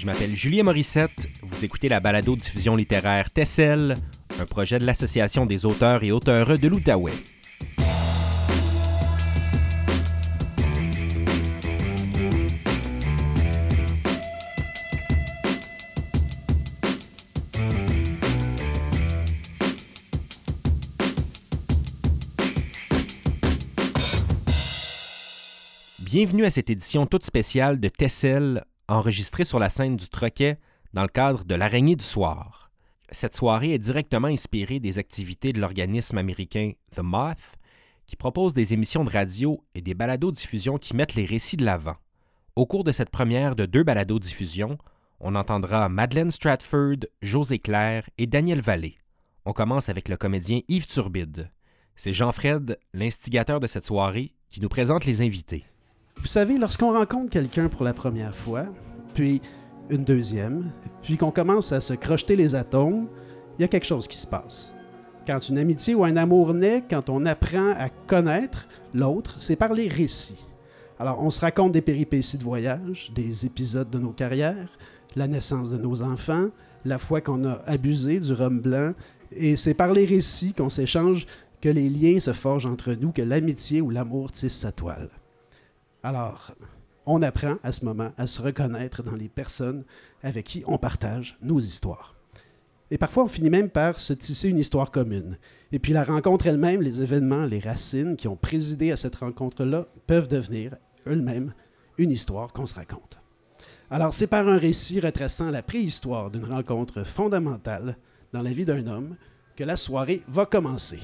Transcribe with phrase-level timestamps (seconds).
[0.00, 1.28] Je m'appelle Julien Morissette.
[1.42, 3.96] Vous écoutez la balado-diffusion littéraire Tessel,
[4.40, 7.12] un projet de l'Association des auteurs et auteures de l'Outaouais.
[25.98, 30.58] Bienvenue à cette édition toute spéciale de Tessel, enregistrée sur la scène du Troquet
[30.92, 32.70] dans le cadre de l'Araignée du Soir.
[33.12, 37.38] Cette soirée est directement inspirée des activités de l'organisme américain The Moth,
[38.06, 41.96] qui propose des émissions de radio et des balados-diffusions qui mettent les récits de l'avant.
[42.56, 44.78] Au cours de cette première de deux balados-diffusions,
[45.20, 48.98] on entendra Madeleine Stratford, José Claire et Daniel Vallée.
[49.44, 51.50] On commence avec le comédien Yves Turbide.
[51.94, 55.64] C'est Jean-Fred, l'instigateur de cette soirée, qui nous présente les invités.
[56.16, 58.66] Vous savez, lorsqu'on rencontre quelqu'un pour la première fois,
[59.14, 59.40] puis
[59.88, 60.70] une deuxième,
[61.02, 63.08] puis qu'on commence à se crocheter les atomes,
[63.58, 64.74] il y a quelque chose qui se passe.
[65.26, 69.72] Quand une amitié ou un amour naît, quand on apprend à connaître l'autre, c'est par
[69.72, 70.46] les récits.
[70.98, 74.68] Alors, on se raconte des péripéties de voyage, des épisodes de nos carrières,
[75.16, 76.48] la naissance de nos enfants,
[76.84, 78.92] la fois qu'on a abusé du rhum blanc,
[79.32, 81.26] et c'est par les récits qu'on s'échange
[81.60, 85.08] que les liens se forgent entre nous, que l'amitié ou l'amour tisse sa toile.
[86.02, 86.52] Alors,
[87.04, 89.84] on apprend à ce moment à se reconnaître dans les personnes
[90.22, 92.14] avec qui on partage nos histoires.
[92.90, 95.38] Et parfois, on finit même par se tisser une histoire commune.
[95.72, 99.86] Et puis la rencontre elle-même, les événements, les racines qui ont présidé à cette rencontre-là
[100.06, 101.52] peuvent devenir eux-mêmes
[101.98, 103.20] une histoire qu'on se raconte.
[103.90, 107.96] Alors c'est par un récit retraçant la préhistoire d'une rencontre fondamentale
[108.32, 109.16] dans la vie d'un homme
[109.56, 111.00] que la soirée va commencer.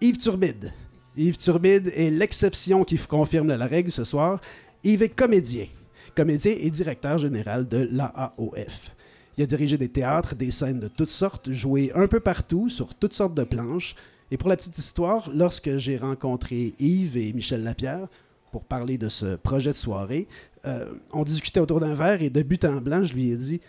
[0.00, 0.72] Yves Turbide,
[1.16, 4.40] Yves Turbide est l'exception qui confirme la règle ce soir.
[4.84, 5.66] Yves est comédien.
[6.14, 8.92] Comédien et directeur général de l'AAOF.
[9.36, 12.94] Il a dirigé des théâtres, des scènes de toutes sortes, joué un peu partout, sur
[12.94, 13.96] toutes sortes de planches.
[14.30, 18.06] Et pour la petite histoire, lorsque j'ai rencontré Yves et Michel Lapierre
[18.52, 20.28] pour parler de ce projet de soirée,
[20.66, 23.60] euh, on discutait autour d'un verre et de but en blanc, je lui ai dit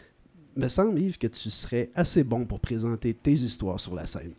[0.55, 4.33] Me semble, Yves, que tu serais assez bon pour présenter tes histoires sur la scène.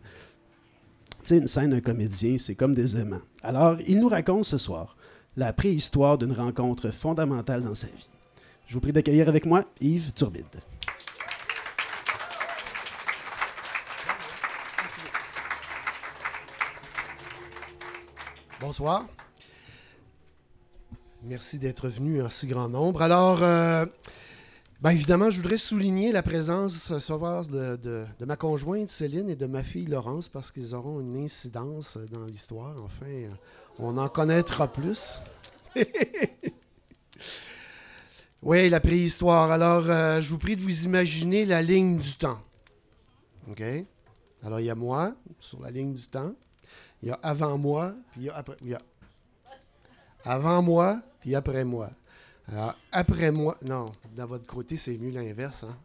[1.23, 3.21] Sais, une scène d'un comédien, c'est comme des aimants.
[3.43, 4.97] Alors, il nous raconte ce soir
[5.37, 8.09] la préhistoire d'une rencontre fondamentale dans sa vie.
[8.67, 10.45] Je vous prie d'accueillir avec moi Yves Turbide.
[18.59, 19.07] Bonsoir.
[21.23, 23.01] Merci d'être venu en si grand nombre.
[23.01, 23.85] Alors, euh,
[24.83, 29.63] ben évidemment, je voudrais souligner la présence ce de, ma conjointe Céline et de ma
[29.63, 32.75] fille Laurence parce qu'ils auront une incidence dans l'histoire.
[32.83, 33.29] Enfin,
[33.79, 35.21] on en connaîtra plus.
[38.41, 39.51] oui, la préhistoire.
[39.51, 42.41] Alors, euh, je vous prie de vous imaginer la ligne du temps.
[43.49, 43.63] OK?
[44.43, 46.33] Alors, il y a moi sur la ligne du temps.
[47.01, 48.57] Il y a avant moi, puis après.
[48.59, 48.81] Il y a
[50.25, 51.89] avant moi, puis après moi.
[52.51, 55.63] Alors, après moi, non, dans votre côté, c'est mieux l'inverse.
[55.63, 55.77] Hein?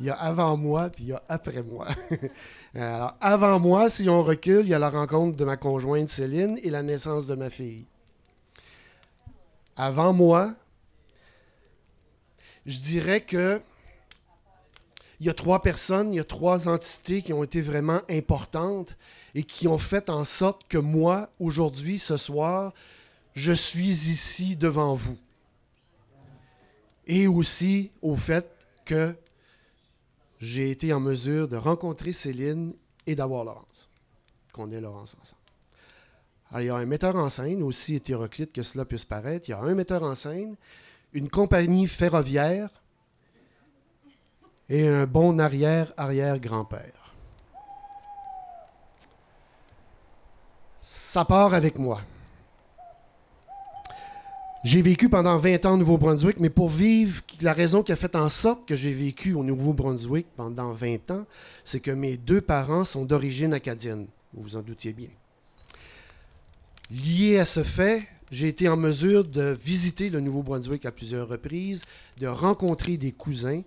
[0.00, 1.88] il y a avant moi, puis il y a après moi.
[2.74, 6.58] Alors, avant moi, si on recule, il y a la rencontre de ma conjointe Céline
[6.62, 7.84] et la naissance de ma fille.
[9.76, 10.54] Avant moi,
[12.66, 13.60] je dirais que
[15.20, 18.96] il y a trois personnes, il y a trois entités qui ont été vraiment importantes
[19.36, 22.72] et qui ont fait en sorte que moi, aujourd'hui, ce soir,
[23.34, 25.18] je suis ici devant vous.
[27.06, 28.46] Et aussi au fait
[28.84, 29.16] que
[30.40, 32.74] j'ai été en mesure de rencontrer Céline
[33.06, 33.88] et d'avoir Laurence.
[34.52, 35.40] Qu'on ait Laurence ensemble.
[36.50, 39.48] Alors, il y a un metteur en scène, aussi hétéroclite que cela puisse paraître.
[39.48, 40.56] Il y a un metteur en scène,
[41.12, 42.68] une compagnie ferroviaire
[44.68, 47.14] et un bon arrière-arrière-grand-père.
[50.80, 52.02] Ça part avec moi.
[54.64, 58.14] J'ai vécu pendant 20 ans au Nouveau-Brunswick, mais pour vivre, la raison qui a fait
[58.14, 61.26] en sorte que j'ai vécu au Nouveau-Brunswick pendant 20 ans,
[61.64, 64.06] c'est que mes deux parents sont d'origine acadienne.
[64.32, 65.08] Vous vous en doutiez bien.
[66.92, 71.82] Lié à ce fait, j'ai été en mesure de visiter le Nouveau-Brunswick à plusieurs reprises,
[72.20, 73.62] de rencontrer des cousins,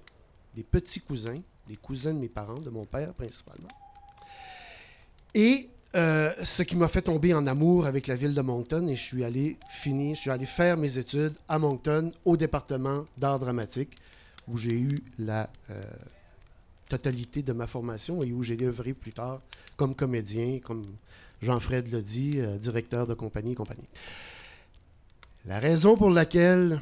[0.55, 1.35] des petits cousins,
[1.67, 3.67] des cousins de mes parents, de mon père principalement.
[5.33, 8.95] Et euh, ce qui m'a fait tomber en amour avec la ville de Moncton et
[8.95, 13.39] je suis allé finir, je suis allé faire mes études à Moncton au département d'art
[13.39, 13.95] dramatique
[14.47, 15.81] où j'ai eu la euh,
[16.89, 19.39] totalité de ma formation et où j'ai œuvré plus tard
[19.77, 20.83] comme comédien, comme
[21.41, 23.87] Jean-Fred l'a dit, euh, directeur de compagnie et compagnie.
[25.45, 26.79] La raison pour laquelle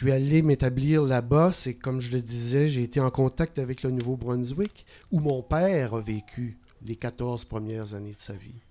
[0.00, 3.90] suis allé m'établir là-bas, c'est comme je le disais, j'ai été en contact avec le
[3.90, 6.56] Nouveau-Brunswick, où mon père a vécu
[6.86, 8.62] les 14 premières années de sa vie.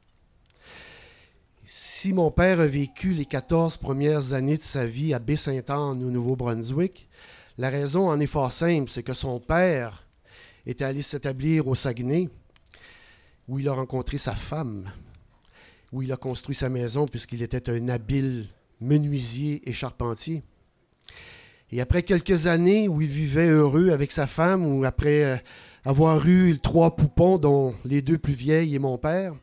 [1.66, 6.10] Si mon père a vécu les 14 premières années de sa vie à Baie-Saint-Anne, au
[6.10, 7.08] Nouveau-Brunswick,
[7.60, 10.08] la raison en est fort simple, c'est que son père
[10.66, 12.30] était allé s'établir au Saguenay,
[13.48, 14.92] où il a rencontré sa femme,
[15.92, 18.48] où il a construit sa maison puisqu'il était un habile
[18.82, 20.42] menuisier et charpentier.
[21.72, 25.38] Et après quelques années où il vivait heureux avec sa femme, ou après euh,
[25.86, 29.34] avoir eu trois poupons, dont les deux plus vieilles et mon père,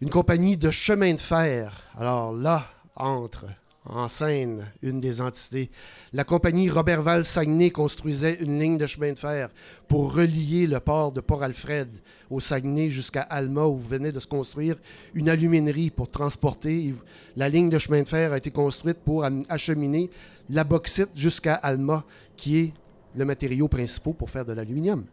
[0.00, 2.66] une compagnie de chemin de fer, alors là,
[2.96, 3.46] entre
[3.88, 5.70] en scène une des entités.
[6.12, 9.48] La compagnie Robertval Saguenay construisait une ligne de chemin de fer
[9.88, 11.88] pour relier le port de Port-Alfred
[12.30, 14.76] au Saguenay jusqu'à Alma où venait de se construire
[15.14, 16.94] une aluminerie pour transporter.
[17.36, 20.10] La ligne de chemin de fer a été construite pour acheminer
[20.50, 22.04] la bauxite jusqu'à Alma,
[22.36, 22.74] qui est
[23.16, 25.04] le matériau principal pour faire de l'aluminium.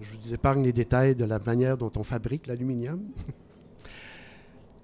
[0.00, 3.02] Je vous épargne les détails de la manière dont on fabrique l'aluminium.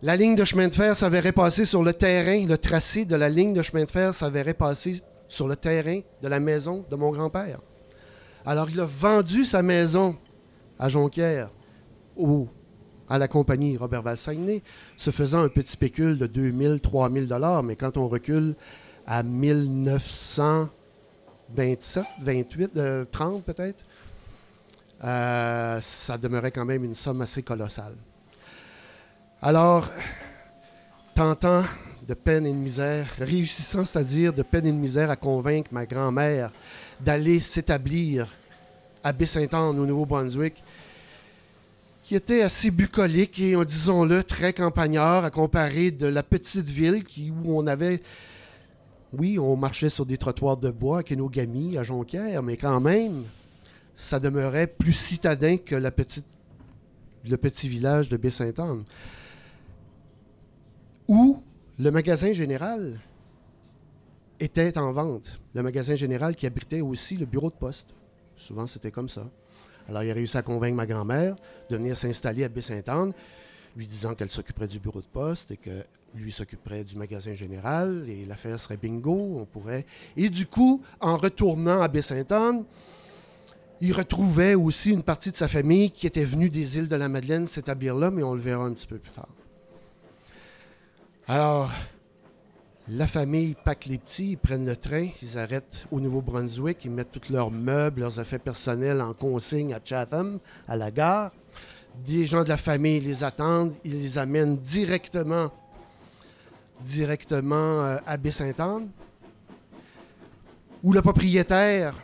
[0.02, 3.30] La ligne de chemin de fer s'avérait passer sur le terrain, le tracé de la
[3.30, 7.12] ligne de chemin de fer s'avérait passer sur le terrain de la maison de mon
[7.12, 7.60] grand-père.
[8.44, 10.18] Alors il a vendu sa maison
[10.78, 11.48] à Jonquière
[12.14, 12.46] ou
[13.08, 14.62] à la compagnie Robert Valsagné,
[14.98, 18.54] se faisant un petit spécule de 2000, 3000 dollars, mais quand on recule
[19.06, 22.78] à 1927, 28,
[23.10, 23.86] 30 peut-être,
[25.04, 27.96] euh, ça demeurait quand même une somme assez colossale.
[29.42, 29.88] Alors,
[31.14, 31.62] tentant
[32.06, 35.86] de peine et de misère, réussissant, c'est-à-dire de peine et de misère à convaincre ma
[35.86, 36.50] grand-mère
[37.00, 38.28] d'aller s'établir
[39.02, 40.54] à Baie-Saint-Anne, au Nouveau-Brunswick,
[42.04, 47.30] qui était assez bucolique et, disons-le, très campagnard à comparer de la petite ville qui,
[47.30, 48.00] où on avait.
[49.12, 51.30] Oui, on marchait sur des trottoirs de bois avec nos
[51.78, 53.24] à Jonquière, mais quand même,
[53.96, 56.26] ça demeurait plus citadin que la petite,
[57.24, 58.84] le petit village de Baie-Saint-Anne
[61.08, 61.42] où
[61.78, 63.00] le magasin général
[64.40, 65.40] était en vente.
[65.54, 67.88] Le magasin général qui abritait aussi le bureau de poste.
[68.36, 69.26] Souvent, c'était comme ça.
[69.88, 71.36] Alors, il a réussi à convaincre ma grand-mère
[71.70, 73.12] de venir s'installer à Baie-Sainte-Anne,
[73.76, 75.84] lui disant qu'elle s'occuperait du bureau de poste et que
[76.14, 79.86] lui s'occuperait du magasin général et l'affaire serait bingo, on pourrait.
[80.16, 82.64] Et du coup, en retournant à Baie-Sainte-Anne,
[83.80, 87.08] il retrouvait aussi une partie de sa famille qui était venue des îles de la
[87.08, 89.28] Madeleine s'établir là, mais on le verra un petit peu plus tard.
[91.28, 91.70] Alors,
[92.88, 97.10] la famille pack les petits, ils prennent le train, ils arrêtent au Nouveau-Brunswick, ils mettent
[97.10, 100.38] tous leurs meubles, leurs affaires personnelles en consigne à Chatham,
[100.68, 101.32] à la gare.
[102.06, 105.50] Des gens de la famille les attendent, ils les amènent directement,
[106.80, 108.88] directement euh, à Baie-Sainte-Anne,
[110.84, 111.94] où le propriétaire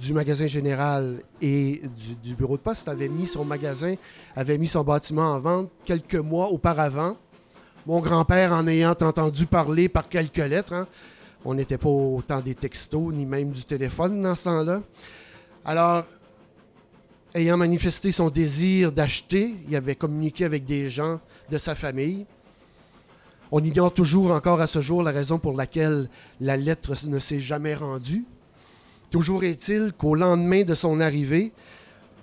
[0.00, 1.82] du magasin général et
[2.22, 3.94] du, bureau de poste avait mis son magasin,
[4.34, 7.16] avait mis son bâtiment en vente quelques mois auparavant
[7.86, 10.72] mon grand-père en ayant entendu parler par quelques lettres.
[10.72, 10.86] Hein.
[11.44, 14.80] On n'était pas autant des textos ni même du téléphone dans ce temps-là.
[15.64, 16.04] Alors,
[17.34, 21.20] ayant manifesté son désir d'acheter, il avait communiqué avec des gens
[21.50, 22.24] de sa famille.
[23.52, 26.08] On ignore toujours encore à ce jour la raison pour laquelle
[26.40, 28.24] la lettre ne s'est jamais rendue.
[29.14, 31.52] Toujours est-il qu'au lendemain de son arrivée,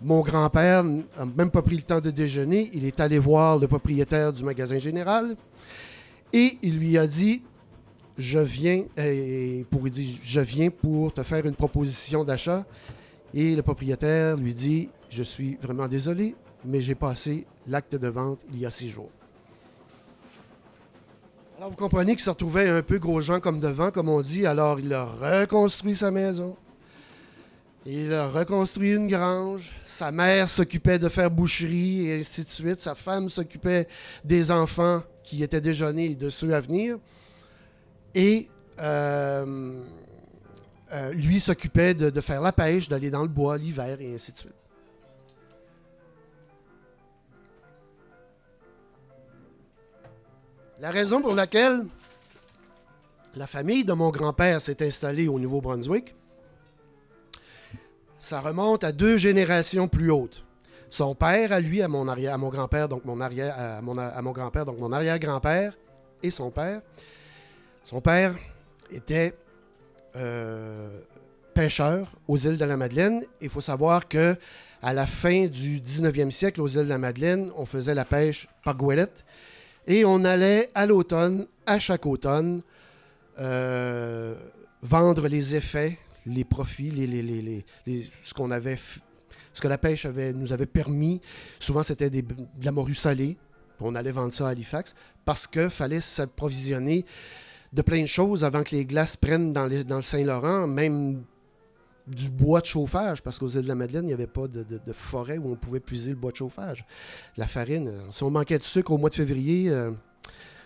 [0.02, 2.70] mon grand-père n'a même pas pris le temps de déjeuner.
[2.74, 5.38] Il est allé voir le propriétaire du magasin général
[6.34, 7.44] et il lui a dit
[8.18, 8.84] Je viens,
[9.70, 12.66] pour, je viens pour te faire une proposition d'achat.
[13.34, 18.42] Et le propriétaire lui dit Je suis vraiment désolé, mais j'ai passé l'acte de vente
[18.52, 19.12] il y a six jours.
[21.58, 24.46] Alors vous comprenez qu'il se retrouvait un peu gros gens comme devant, comme on dit.
[24.46, 26.58] Alors il a reconstruit sa maison.
[27.86, 29.72] Il a reconstruit une grange.
[29.84, 32.80] Sa mère s'occupait de faire boucherie et ainsi de suite.
[32.80, 33.88] Sa femme s'occupait
[34.24, 37.00] des enfants qui étaient déjà nés et de ceux à venir.
[38.14, 39.82] Et euh,
[40.94, 44.38] euh, lui s'occupait de, faire la pêche, d'aller dans le bois l'hiver et ainsi de
[44.38, 44.54] suite.
[50.80, 51.86] La raison pour laquelle
[53.36, 56.16] la famille de mon grand-père s'est installée au Nouveau-Brunswick,
[58.22, 60.46] ça remonte à deux générations plus hautes.
[60.92, 63.98] Son père, à lui, à mon, arrière, à mon grand-père, donc mon arrière, à mon,
[63.98, 65.74] à mon grand-père, donc mon arrière-grand-père,
[66.22, 66.82] et son père.
[67.84, 68.36] Son père
[68.92, 69.34] était
[70.16, 71.00] euh,
[71.56, 73.24] pêcheur aux îles de la Madeleine.
[73.42, 74.36] Il faut savoir que
[74.84, 78.48] à la fin du 19e siècle, aux îles de la Madeleine, on faisait la pêche
[78.64, 79.26] par goélette
[79.88, 82.62] et on allait à l'automne, à chaque automne,
[83.40, 84.36] euh,
[84.84, 86.92] vendre les effets, les profits,
[88.24, 88.78] ce qu'on avait,
[89.54, 91.22] ce que la pêche nous avait permis.
[91.60, 92.24] Souvent, c'était de
[92.64, 93.38] la morue salée.
[93.80, 94.94] On allait vendre ça à Halifax
[95.26, 97.06] parce qu'il fallait s'approvisionner
[97.74, 101.24] de plein de choses avant que les glaces prennent dans, le Saint-Laurent, même
[102.08, 104.66] du bois de chauffage, parce qu'aux îles de la Madeleine, il n'y avait pas de,
[104.94, 106.86] forêt où on pouvait puiser le bois de chauffage.
[107.38, 109.92] La farine, alors, si on manquait de sucre au mois de février, euh,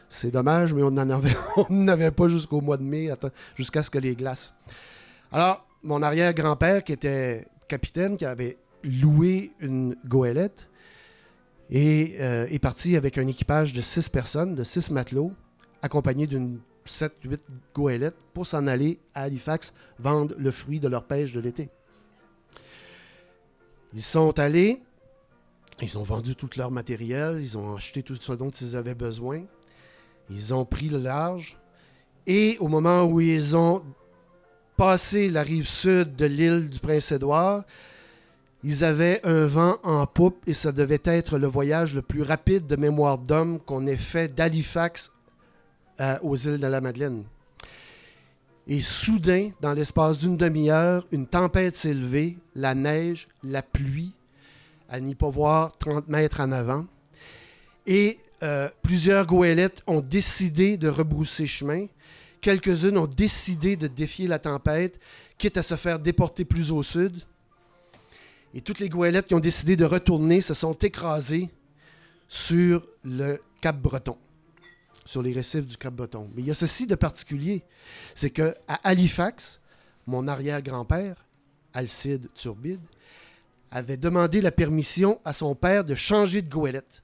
[0.09, 1.35] c'est dommage, mais on n'en avait,
[1.89, 3.09] avait pas jusqu'au mois de mai,
[3.55, 4.53] jusqu'à ce que les glaces.
[5.31, 10.67] Alors, mon arrière-grand-père, qui était capitaine, qui avait loué une goélette,
[11.69, 15.33] et euh, est parti avec un équipage de six personnes, de six matelots,
[15.81, 17.39] accompagné d'une 7-8
[17.73, 21.69] goélettes, pour s'en aller à Halifax vendre le fruit de leur pêche de l'été.
[23.93, 24.81] Ils sont allés,
[25.81, 29.43] ils ont vendu tout leur matériel, ils ont acheté tout ce dont ils avaient besoin,
[30.29, 31.57] ils ont pris le large,
[32.27, 33.83] et au moment où ils ont
[34.77, 37.63] passé la rive sud de l'île du Prince-Édouard,
[38.63, 42.65] ils avaient un vent en poupe et ça devait être le voyage le plus rapide
[42.65, 45.11] de mémoire d'homme qu'on ait fait d'Halifax
[46.01, 47.23] euh, aux îles de la Madeleine.
[48.67, 54.13] Et soudain, dans l'espace d'une demi-heure, une tempête s'est levée, la neige, la pluie,
[54.89, 56.85] à n'y pas voir 30 mètres en avant.
[57.85, 61.85] Et euh, plusieurs goélettes ont décidé de rebrousser chemin.
[62.45, 64.99] Quelques-unes ont décidé de défier la tempête,
[65.39, 67.23] quitte à se faire déporter plus au sud.
[68.53, 71.49] Et toutes les goélettes qui ont décidé de retourner se sont écrasées
[72.27, 74.15] sur le Cap Breton,
[75.05, 76.29] sur les récifs du Cap Breton.
[76.35, 77.63] Mais il y a ceci de particulier,
[78.13, 79.59] c'est que à Halifax,
[80.05, 81.25] mon arrière-grand-père,
[81.73, 82.79] Alcide Turbide,
[83.71, 87.01] avait demandé la permission à son père de changer de goélette.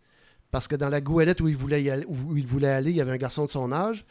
[0.51, 3.01] Parce que dans la goélette où il voulait, aller, où il voulait aller, il y
[3.01, 4.05] avait un garçon de son âge.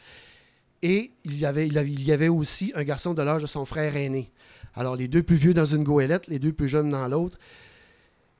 [0.83, 4.31] Et il y avait, aussi un garçon de l'âge de son frère aîné.
[4.73, 7.37] Alors, les deux plus vieux dans une goélette, les deux plus jeunes dans l'autre.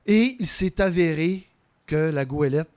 [0.06, 1.44] Et il s'est avéré
[1.86, 2.68] que la goélette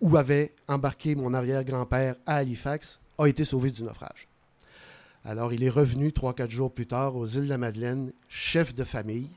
[0.00, 4.28] où avait embarqué mon arrière-grand-père à Halifax a été sauvée du naufrage.
[5.24, 8.74] Alors, il est revenu trois, quatre jours plus tard aux îles de la Madeleine, chef
[8.74, 9.30] de famille,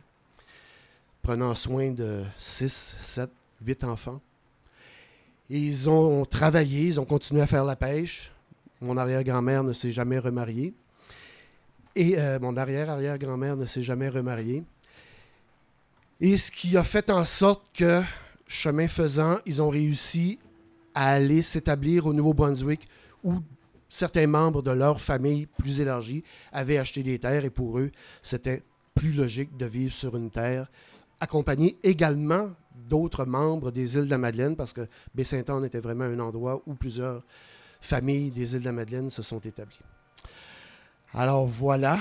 [1.22, 3.30] prenant soin de 6, 7,
[3.66, 4.22] 8 enfants.
[5.50, 8.32] Ils ont travaillé, ils ont continué à faire la pêche.
[8.82, 10.74] Mon arrière-grand-mère ne s'est jamais remariée.
[11.96, 14.64] Et euh, mon arrière-arrière-grand-mère ne s'est jamais remariée.
[16.20, 18.02] Et ce qui a fait en sorte que,
[18.48, 20.40] chemin faisant, ils ont réussi
[20.94, 22.88] à aller s'établir au Nouveau-Brunswick
[23.24, 23.36] où
[23.88, 27.92] certains membres de leur famille plus élargie avaient acheté des terres et pour eux,
[28.24, 28.64] c'était
[28.96, 30.72] plus logique de vivre sur une terre,
[31.20, 32.52] accompagné également
[32.90, 36.74] d'autres membres des îles de la Madeleine parce que Baie-Saint-Anne était vraiment un endroit où
[36.74, 37.24] plusieurs
[37.82, 39.80] familles des îles de la Madeleine se sont établies.
[41.14, 42.00] Alors voilà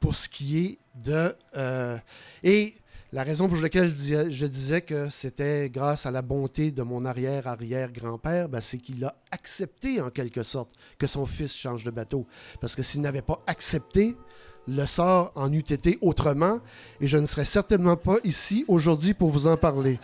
[0.00, 1.34] pour ce qui est de...
[1.56, 1.96] euh,
[2.42, 2.74] et
[3.12, 8.48] la raison pour laquelle je disais, que c'était grâce à la bonté de mon arrière-arrière-grand-père,
[8.48, 12.26] ben, c'est qu'il a accepté en quelque sorte que son fils change de bateau.
[12.60, 14.16] Parce que s'il n'avait pas accepté,
[14.66, 16.58] le sort en eût été autrement,
[17.00, 20.00] et je ne serais certainement pas ici aujourd'hui pour vous en parler.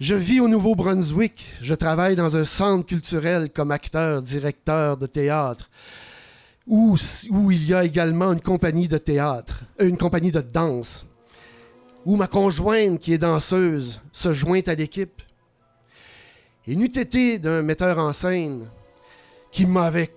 [0.00, 1.44] Je vis au Nouveau-Brunswick.
[1.60, 5.68] Je travaille dans un centre culturel comme acteur, directeur de théâtre,
[6.66, 6.96] où,
[7.50, 11.04] il y a également une compagnie de théâtre, euh, une compagnie de danse,
[12.06, 15.20] où ma conjointe, qui est danseuse, se joint à l'équipe.
[16.66, 18.70] Et n'eût été d'un metteur en scène
[19.52, 20.08] qui m'avait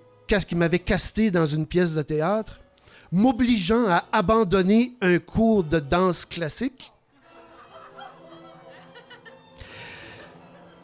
[0.78, 2.58] casté dans une pièce de théâtre,
[3.12, 6.93] m'obligeant à abandonner un cours de danse classique.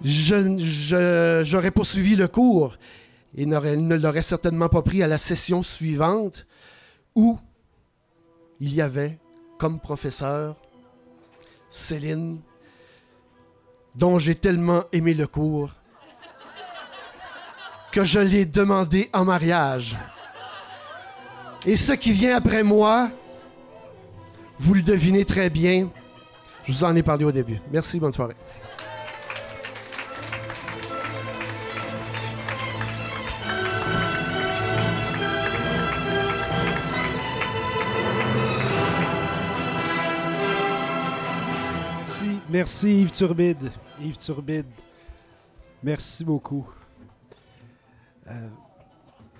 [0.02, 2.76] J'aurais poursuivi le cours
[3.36, 6.46] et ne l'aurais certainement pas pris à la session suivante
[7.14, 7.38] où
[8.60, 9.18] il y avait
[9.58, 10.56] comme professeur
[11.70, 12.40] Céline,
[13.94, 15.70] dont j'ai tellement aimé le cours
[17.92, 19.96] que je l'ai demandé en mariage.
[21.66, 23.10] Et ce qui vient après moi,
[24.58, 25.90] vous le devinez très bien.
[26.66, 27.60] Je vous en ai parlé au début.
[27.70, 28.36] Merci, bonne soirée.
[42.50, 43.70] Merci, Yves Turbide.
[44.00, 44.66] Yves Turbide,
[45.84, 46.68] merci beaucoup.
[48.26, 48.48] Euh,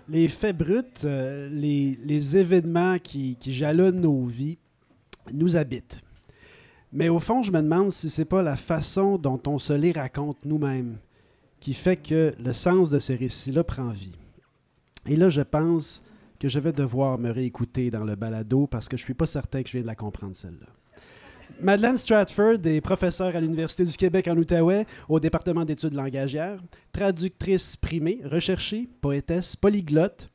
[0.08, 4.58] les faits bruts, euh, les, événements qui, jalonnent nos vies,
[5.32, 6.02] nous habitent.
[6.92, 9.90] Mais au fond, je me demande si c'est pas la façon dont on se les
[9.90, 10.98] raconte nous-mêmes
[11.58, 14.14] qui fait que le sens de ces récits-là prend vie.
[15.06, 16.04] Et là, je pense
[16.38, 19.64] que je vais devoir me réécouter dans le balado parce que je suis pas certain
[19.64, 20.79] que je viens de la comprendre, celle-là.
[21.60, 27.76] Madeleine Stratford est professeure à l'Université du Québec en Outaouais au département d'études langagières, traductrice
[27.76, 30.30] primée, recherchée, poétesse, polyglotte.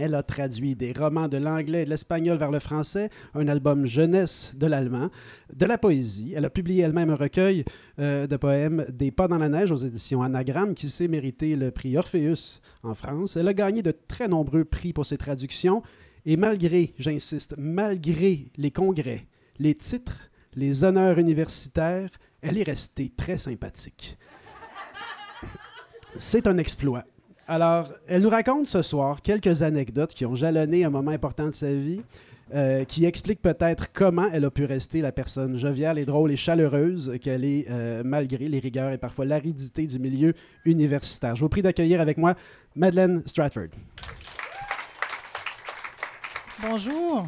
[0.00, 3.84] Elle a traduit des romans de l'anglais et de l'espagnol vers le français, un album
[3.84, 5.10] jeunesse de l'allemand,
[5.54, 6.32] de la poésie.
[6.34, 7.64] Elle a publié elle-même un recueil
[7.98, 11.70] euh, de poèmes Des pas dans la neige aux éditions Anagramme qui s'est mérité le
[11.70, 13.36] prix Orpheus en France.
[13.36, 15.82] Elle a gagné de très nombreux prix pour ses traductions
[16.24, 19.26] et malgré, j'insiste, malgré les congrès,
[19.58, 22.10] les titres, les honneurs universitaires,
[22.42, 24.18] elle est restée très sympathique.
[26.16, 27.04] C'est un exploit.
[27.48, 31.52] Alors, elle nous raconte ce soir quelques anecdotes qui ont jalonné un moment important de
[31.52, 32.02] sa vie,
[32.54, 36.36] euh, qui expliquent peut-être comment elle a pu rester la personne joviale et drôle et
[36.36, 40.34] chaleureuse qu'elle est euh, malgré les rigueurs et parfois l'aridité du milieu
[40.66, 41.34] universitaire.
[41.34, 42.34] Je vous prie d'accueillir avec moi
[42.76, 43.68] Madeleine Stratford.
[46.60, 47.26] Bonjour.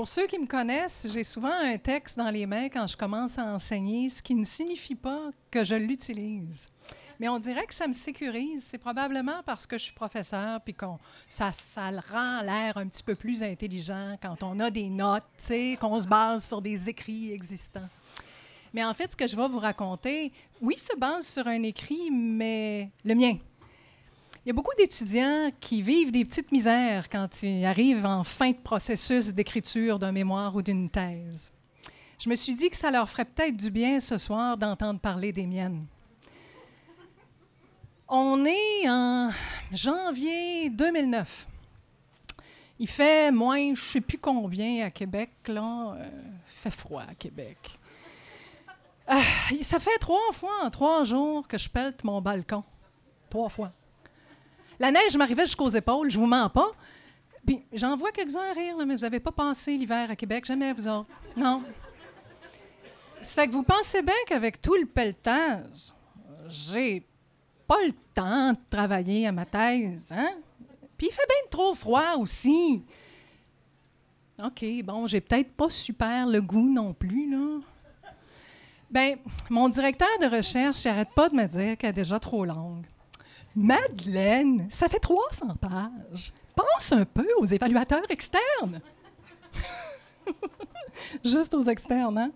[0.00, 3.38] Pour ceux qui me connaissent, j'ai souvent un texte dans les mains quand je commence
[3.38, 6.70] à enseigner, ce qui ne signifie pas que je l'utilise.
[7.18, 8.64] Mais on dirait que ça me sécurise.
[8.66, 12.88] C'est probablement parce que je suis professeur, puis qu'on ça, ça le rend l'air un
[12.88, 15.22] petit peu plus intelligent quand on a des notes,
[15.78, 17.90] qu'on se base sur des écrits existants.
[18.72, 22.10] Mais en fait, ce que je vais vous raconter, oui, se base sur un écrit,
[22.10, 23.36] mais le mien.
[24.44, 28.52] Il y a beaucoup d'étudiants qui vivent des petites misères quand ils arrivent en fin
[28.52, 31.52] de processus d'écriture d'un mémoire ou d'une thèse.
[32.18, 35.32] Je me suis dit que ça leur ferait peut-être du bien ce soir d'entendre parler
[35.32, 35.84] des miennes.
[38.08, 39.30] On est en
[39.72, 41.46] janvier 2009.
[42.78, 45.96] Il fait moins, je ne sais plus combien à Québec, là.
[45.98, 46.08] Euh,
[46.50, 47.58] il fait froid à Québec.
[49.06, 49.20] Ah,
[49.60, 52.64] ça fait trois fois en trois jours que je pète mon balcon.
[53.28, 53.70] Trois fois.
[54.80, 56.72] La neige m'arrivait jusqu'aux épaules, je vous mens pas.
[57.46, 60.88] Puis j'en vois quelques-uns rire, mais vous n'avez pas pensé l'hiver à Québec, jamais vous
[60.88, 61.10] autres.
[61.36, 61.62] Non.
[63.20, 65.92] Ça fait que vous pensez bien qu'avec tout le pelletage,
[66.48, 67.06] j'ai
[67.68, 70.32] pas le temps de travailler à ma thèse, hein?
[70.96, 72.82] Puis il fait bien trop froid aussi.
[74.42, 77.60] OK, bon, j'ai peut-être pas super le goût non plus, là.
[78.90, 79.18] Ben,
[79.50, 82.86] mon directeur de recherche n'arrête pas de me dire qu'elle est déjà trop longue.
[83.54, 86.32] Madeleine, ça fait 300 pages.
[86.54, 88.80] Pense un peu aux évaluateurs externes.
[91.24, 92.30] Juste aux externes, hein?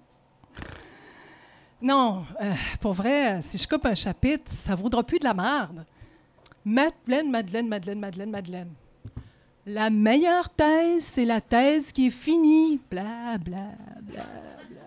[1.81, 5.85] Non, euh, pour vrai, si je coupe un chapitre, ça vaudra plus de la merde.
[6.65, 8.73] Madeleine, Madeleine, Madeleine, Madeleine, Madeleine.
[9.67, 12.81] La meilleure thèse, c'est la thèse qui est finie.
[12.91, 14.25] Bla, bla, bla,
[14.69, 14.83] bla.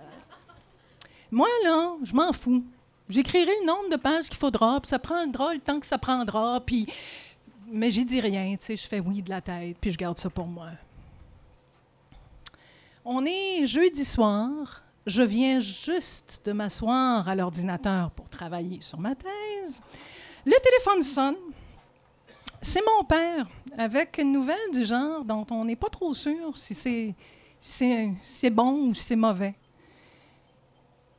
[1.31, 2.63] Moi, là, je m'en fous.
[3.09, 6.59] J'écrirai le nombre de pages qu'il faudra, puis ça prendra le temps que ça prendra,
[6.61, 6.87] puis...
[7.69, 10.17] Mais j'y dis rien, tu sais, je fais oui de la tête, puis je garde
[10.17, 10.69] ça pour moi.
[13.03, 19.15] On est jeudi soir, je viens juste de m'asseoir à l'ordinateur pour travailler sur ma
[19.15, 19.81] thèse.
[20.45, 21.35] Le téléphone sonne.
[22.61, 27.15] C'est mon père, avec une nouvelle du genre dont on n'est pas trop sûr si
[27.59, 29.55] c'est bon ou si c'est mauvais.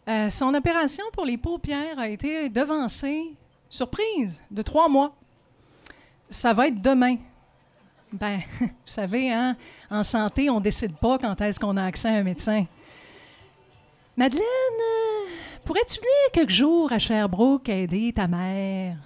[0.08, 3.36] Euh, son opération pour les paupières a été devancée,
[3.68, 5.14] surprise, de trois mois.
[6.30, 7.16] Ça va être demain.
[8.10, 9.54] Ben, vous savez, hein,
[9.90, 12.64] en santé, on décide pas quand est-ce qu'on a accès à un médecin.
[14.16, 15.26] Madeleine, euh,
[15.66, 18.96] pourrais-tu venir quelques jours à Sherbrooke aider ta mère?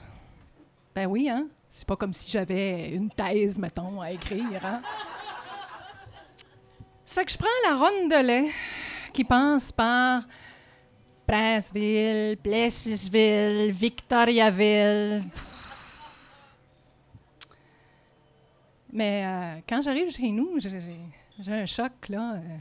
[0.94, 1.46] Ben oui, hein?
[1.68, 4.80] C'est pas comme si j'avais une thèse, mettons, à écrire, hein?
[7.04, 8.50] Ça fait que je prends la ronde de lait
[9.12, 10.22] qui passe par
[11.32, 15.24] Princeville, Plessisville, Victoriaville.
[18.92, 22.34] Mais euh, quand j'arrive chez nous, j'ai un choc, là.
[22.34, 22.58] Euh.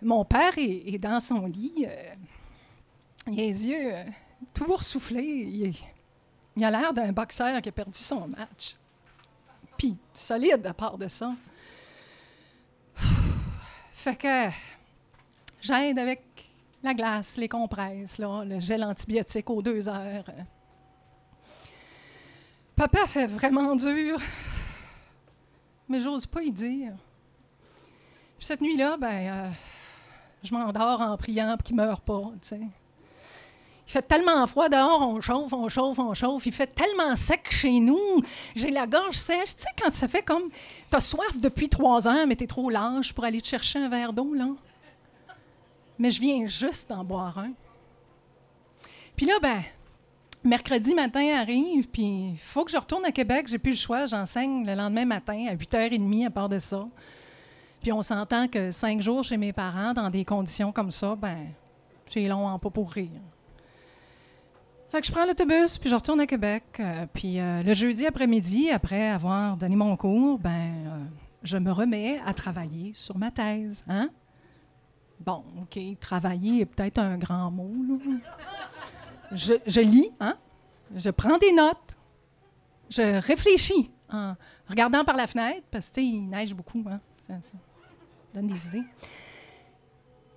[0.00, 1.84] Mon père est, dans son lit.
[1.86, 2.14] Euh,
[3.26, 3.92] il a les yeux
[4.54, 5.74] tout boursouflés.
[6.56, 8.76] Il, a l'air d'un boxeur qui a perdu son match.
[9.76, 11.30] Puis solide à part de ça.
[13.92, 14.48] Fait que
[15.60, 16.29] j'aide avec
[16.82, 20.24] la glace, les compresses, le gel antibiotique aux deux heures.
[22.74, 24.18] Papa fait vraiment dur,
[25.86, 26.92] mais j'ose pas y dire.
[28.38, 29.50] Cette nuit-là, ben, euh,
[30.42, 32.70] je m'endors en priant pour qu'il meure pas, Il
[33.84, 36.46] fait tellement froid dehors, on chauffe, on chauffe, on chauffe.
[36.46, 38.22] Il fait tellement sec chez nous.
[38.56, 39.56] J'ai la gorge sèche.
[39.56, 40.44] Tu sais, quand ça fait comme.
[40.88, 44.14] T'as soif depuis trois heures, mais t'es trop lâche pour aller te chercher un verre
[44.14, 44.46] d'eau, là
[46.00, 47.52] mais je viens juste d'en boire un.
[49.14, 49.60] Puis là, ben,
[50.42, 53.48] mercredi matin arrive, puis il faut que je retourne à Québec.
[53.48, 54.06] J'ai plus le choix.
[54.06, 56.82] J'enseigne le lendemain matin à 8h30 à part de ça.
[57.82, 61.48] Puis on s'entend que cinq jours chez mes parents, dans des conditions comme ça, ben,
[62.06, 63.10] c'est long en pas pour rire.
[64.90, 66.64] Fait que je prends l'autobus, puis je retourne à Québec.
[66.80, 71.04] euh, puis euh, le jeudi après-midi, après avoir donné mon cours, ben, euh,
[71.42, 73.84] je me remets à travailler sur ma thèse.
[73.86, 74.08] Hein?
[75.20, 77.70] Bon, OK, travailler est peut-être un grand mot.
[79.32, 80.36] Je, lis, hein?
[80.96, 81.96] je prends des notes,
[82.88, 84.34] je réfléchis en
[84.68, 86.82] regardant par la fenêtre, parce que tu sais, il neige beaucoup.
[86.90, 87.00] Hein?
[87.26, 87.34] Ça,
[88.34, 88.84] donne des idées.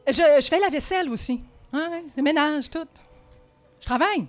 [0.08, 1.41] Je, fais la vaisselle aussi,
[1.72, 2.86] le ménage, tout.
[3.80, 4.28] Je travaille.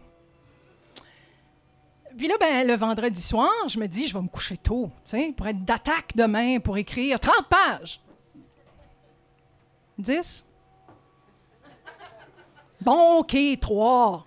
[2.16, 4.88] Puis là, ben, le vendredi soir, je me dis, je vais me coucher tôt,
[5.36, 8.00] pour être d'attaque demain, pour écrire 30 pages.
[9.98, 10.46] 10?
[12.80, 14.24] Bon, OK, 3.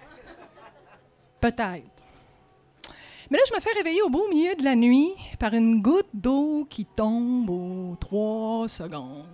[1.40, 2.04] Peut-être.
[3.30, 6.10] Mais là, je me fais réveiller au beau milieu de la nuit par une goutte
[6.14, 9.28] d'eau qui tombe aux 3 secondes.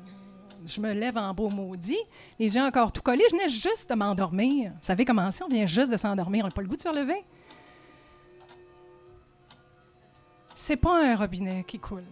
[0.65, 1.99] Je me lève en beau maudit,
[2.39, 3.25] les yeux encore tout collés.
[3.29, 4.71] Je venais juste de m'endormir.
[4.71, 5.43] Vous savez comment c'est?
[5.43, 6.45] On vient juste de s'endormir.
[6.45, 7.23] On n'a pas le goût de se relever.
[10.55, 12.05] C'est pas un robinet qui coule.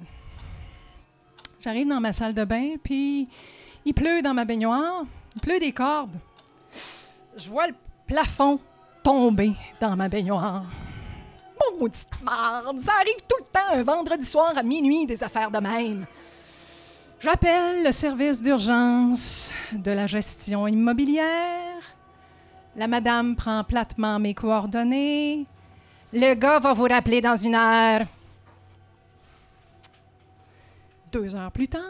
[1.61, 3.29] J'arrive dans ma salle de bain, puis
[3.85, 5.03] il pleut dans ma baignoire.
[5.35, 6.17] Il pleut des cordes.
[7.37, 7.73] Je vois le
[8.07, 8.59] plafond
[9.03, 10.65] tomber dans ma baignoire.
[11.79, 12.79] Maudite marde!
[12.79, 16.05] Ça arrive tout le temps un vendredi soir à minuit, des affaires de même.
[17.19, 21.81] J'appelle le service d'urgence de la gestion immobilière.
[22.75, 25.45] La madame prend platement mes coordonnées.
[26.13, 28.01] Le gars va vous rappeler dans une heure.
[31.11, 31.81] Deux heures plus tard,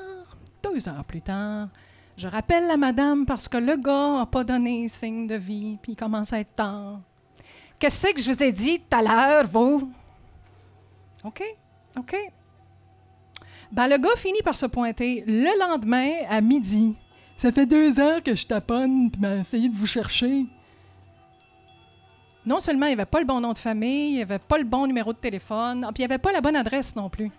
[0.63, 1.69] deux heures plus tard,
[2.17, 5.93] je rappelle la madame parce que le gars n'a pas donné signe de vie, puis
[5.93, 6.99] il commence à être tard.
[7.79, 9.91] Qu'est-ce que je vous ai dit tout à l'heure, vous?
[11.23, 11.43] OK,
[11.97, 12.15] OK.
[13.71, 16.95] Ben, le gars finit par se pointer le lendemain à midi.
[17.37, 20.45] Ça fait deux heures que je taponne puis m'a essayé de vous chercher.
[22.45, 24.57] Non seulement il n'y avait pas le bon nom de famille, il n'y avait pas
[24.57, 27.31] le bon numéro de téléphone, puis il n'y avait pas la bonne adresse non plus.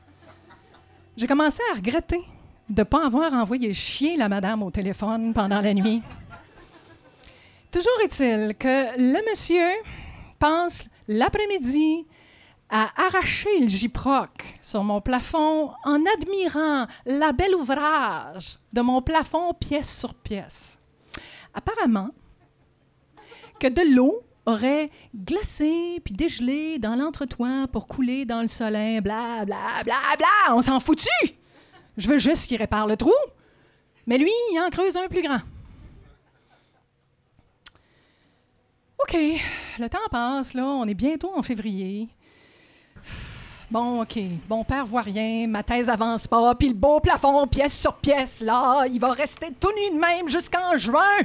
[1.17, 2.21] J'ai commencé à regretter
[2.73, 6.01] de ne pas avoir envoyé chier la madame au téléphone pendant la nuit.
[7.71, 9.69] Toujours est-il que le monsieur
[10.39, 12.07] pense l'après-midi
[12.71, 19.53] à arracher le gyproc sur mon plafond en admirant la belle ouvrage de mon plafond
[19.53, 20.79] pièce sur pièce.
[21.53, 22.09] Apparemment,
[23.61, 29.45] que de l'eau aurait glacé puis dégelé dans l'entretoit pour couler dans le soleil, bla
[29.45, 30.55] bla bla bla.
[30.57, 31.11] On s'en foutu!
[31.97, 33.13] Je veux juste qu'il répare le trou.
[34.07, 35.41] Mais lui, il en creuse un plus grand.
[38.99, 39.17] OK,
[39.79, 40.65] le temps passe, là.
[40.65, 42.09] On est bientôt en février.
[43.71, 44.19] Bon, OK.
[44.49, 48.43] Mon père voit rien, ma thèse avance pas, puis le beau plafond, pièce sur pièce,
[48.43, 51.21] là, il va rester tout nu de même jusqu'en juin.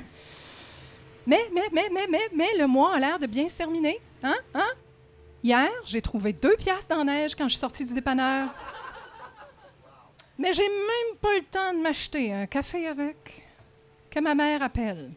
[1.25, 3.99] Mais, mais, mais, mais, mais, mais, le mois a l'air de bien se terminer.
[4.23, 4.37] Hein?
[4.53, 4.69] Hein?
[5.43, 8.47] Hier, j'ai trouvé deux piastres dans la neige quand je suis sortie du dépanneur.
[10.37, 13.43] Mais j'ai même pas le temps de m'acheter un café avec.
[14.09, 15.11] Que ma mère appelle.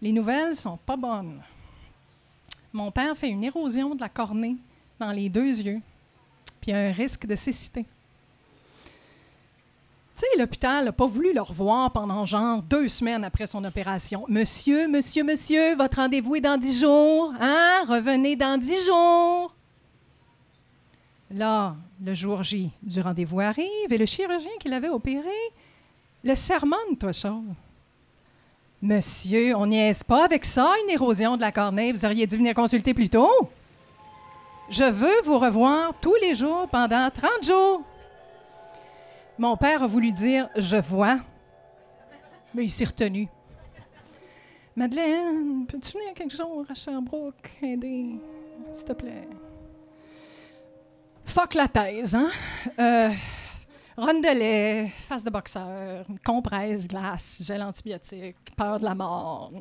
[0.00, 1.42] Les nouvelles sont pas bonnes.
[2.72, 4.56] Mon père fait une érosion de la cornée
[4.98, 5.80] dans les deux yeux,
[6.60, 7.86] puis un risque de cécité.
[10.14, 14.24] Tu sais, l'hôpital n'a pas voulu le revoir pendant genre deux semaines après son opération.
[14.28, 17.32] Monsieur, monsieur, monsieur, votre rendez-vous est dans dix jours.
[17.40, 17.82] Hein?
[17.86, 19.55] Revenez dans dix jours.
[21.36, 25.28] Là, le jour J du rendez-vous arrive et le chirurgien qui l'avait opéré
[26.24, 27.44] le sermonne, toi, chose.
[28.80, 31.92] Monsieur, on niaise pas avec ça, une érosion de la cornée.
[31.92, 33.50] Vous auriez dû venir consulter plus tôt.
[34.70, 37.82] Je veux vous revoir tous les jours pendant 30 jours.
[39.38, 41.18] Mon père a voulu dire Je vois,
[42.54, 43.28] mais il s'est retenu.
[44.74, 48.14] Madeleine, peux-tu venir quelque jour à Sherbrooke aider,
[48.72, 49.28] s'il te plaît?
[51.26, 52.30] Fuck la thèse, hein?
[52.78, 53.10] Euh,
[53.96, 59.52] rondelet, face de boxeur, compresse, glace, gel antibiotique, peur de la mort.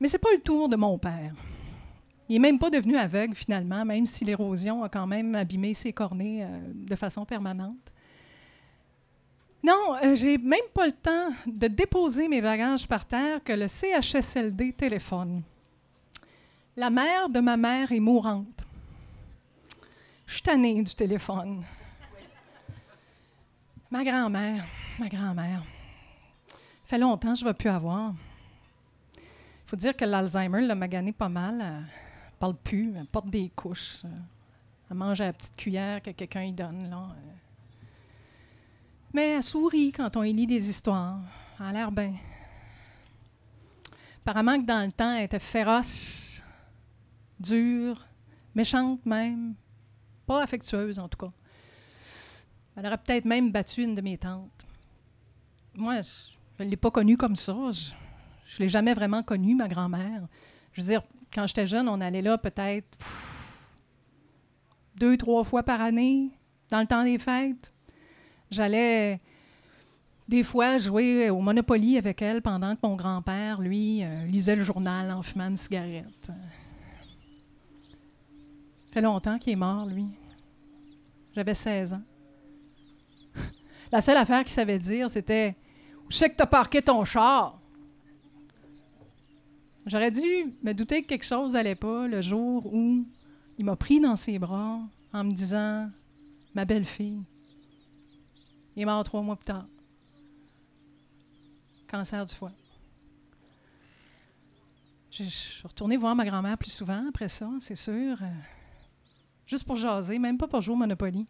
[0.00, 1.32] Mais c'est pas le tour de mon père.
[2.28, 5.92] Il n'est même pas devenu aveugle finalement, même si l'érosion a quand même abîmé ses
[5.92, 7.76] cornées euh, de façon permanente.
[9.62, 13.68] Non, euh, j'ai même pas le temps de déposer mes bagages par terre que le
[13.68, 15.42] CHSLD téléphone.
[16.76, 18.64] La mère de ma mère est mourante.
[20.32, 21.62] Je suis tannée du téléphone.
[23.90, 24.64] Ma grand-mère,
[24.98, 25.62] ma grand-mère.
[26.86, 28.14] fait longtemps que je ne vais plus avoir.
[29.66, 31.60] faut dire que l'Alzheimer l'a magané pas mal.
[31.60, 34.04] Elle parle plus, elle porte des couches.
[34.90, 36.88] Elle mange à la petite cuillère que quelqu'un lui donne.
[36.88, 37.08] Là.
[39.12, 41.20] Mais elle sourit quand on y lit des histoires.
[41.60, 42.14] Elle a l'air bien.
[44.22, 46.42] Apparemment que dans le temps, elle était féroce,
[47.38, 48.06] dure,
[48.54, 49.56] méchante même.
[50.40, 51.32] Affectueuse, en tout cas.
[52.76, 54.66] Elle aurait peut-être même battu une de mes tantes.
[55.74, 56.00] Moi,
[56.58, 57.56] je ne l'ai pas connue comme ça.
[57.72, 57.92] Je
[58.56, 60.26] ne l'ai jamais vraiment connue, ma grand-mère.
[60.72, 62.86] Je veux dire, quand j'étais jeune, on allait là peut-être
[64.96, 66.30] deux, trois fois par année,
[66.70, 67.72] dans le temps des fêtes.
[68.50, 69.18] J'allais
[70.28, 74.64] des fois jouer au Monopoly avec elle pendant que mon grand-père, lui, euh, lisait le
[74.64, 76.06] journal en fumant une cigarette.
[76.24, 76.34] Ça
[78.92, 80.06] fait longtemps qu'il est mort, lui.
[81.34, 82.02] J'avais 16 ans.
[83.92, 85.56] La seule affaire qu'il savait dire, c'était
[86.06, 87.58] Où c'est que t'as parqué ton char?
[89.86, 90.20] J'aurais dû
[90.62, 93.04] me douter que quelque chose n'allait pas le jour où
[93.58, 94.80] il m'a pris dans ses bras
[95.12, 95.90] en me disant
[96.54, 97.22] Ma belle-fille.
[98.76, 99.66] Il est mort trois mois plus tard.
[101.88, 102.52] Cancer du foie.
[105.10, 108.16] Je je suis retournée voir ma grand-mère plus souvent après ça, c'est sûr.
[109.52, 111.26] Juste pour jaser, même pas pour jouer au Monopoly.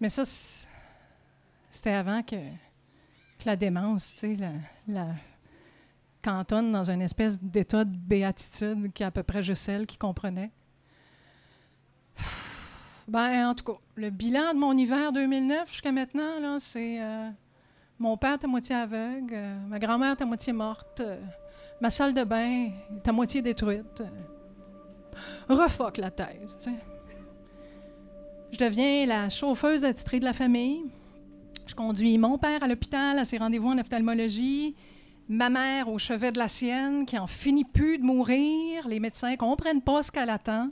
[0.00, 0.24] Mais ça,
[1.70, 2.36] c'était avant que,
[3.44, 4.38] la démence, tu sais,
[4.88, 5.14] la,
[6.22, 9.96] cantonne dans une espèce d'état de béatitude qui est à peu près juste elle qui
[9.96, 10.50] comprenait.
[13.08, 17.30] Ben, en tout cas, le bilan de mon hiver 2009 jusqu'à maintenant, là, c'est euh,
[17.98, 21.18] mon père est à moitié aveugle, euh, ma grand-mère est à moitié morte, euh,
[21.80, 24.02] ma salle de bain est à moitié détruite.
[25.48, 26.76] Refuck la thèse, tu sais.
[28.52, 30.82] Je deviens la chauffeuse attitrée de la famille.
[31.66, 34.74] Je conduis mon père à l'hôpital à ses rendez-vous en ophtalmologie,
[35.28, 38.88] ma mère au chevet de la sienne qui en finit plus de mourir.
[38.88, 40.70] Les médecins comprennent pas ce qu'elle attend.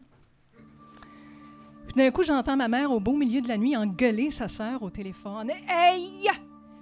[1.87, 4.83] Puis d'un coup, j'entends ma mère au beau milieu de la nuit engueuler sa sœur
[4.83, 5.53] au téléphone.
[5.69, 6.29] Hey!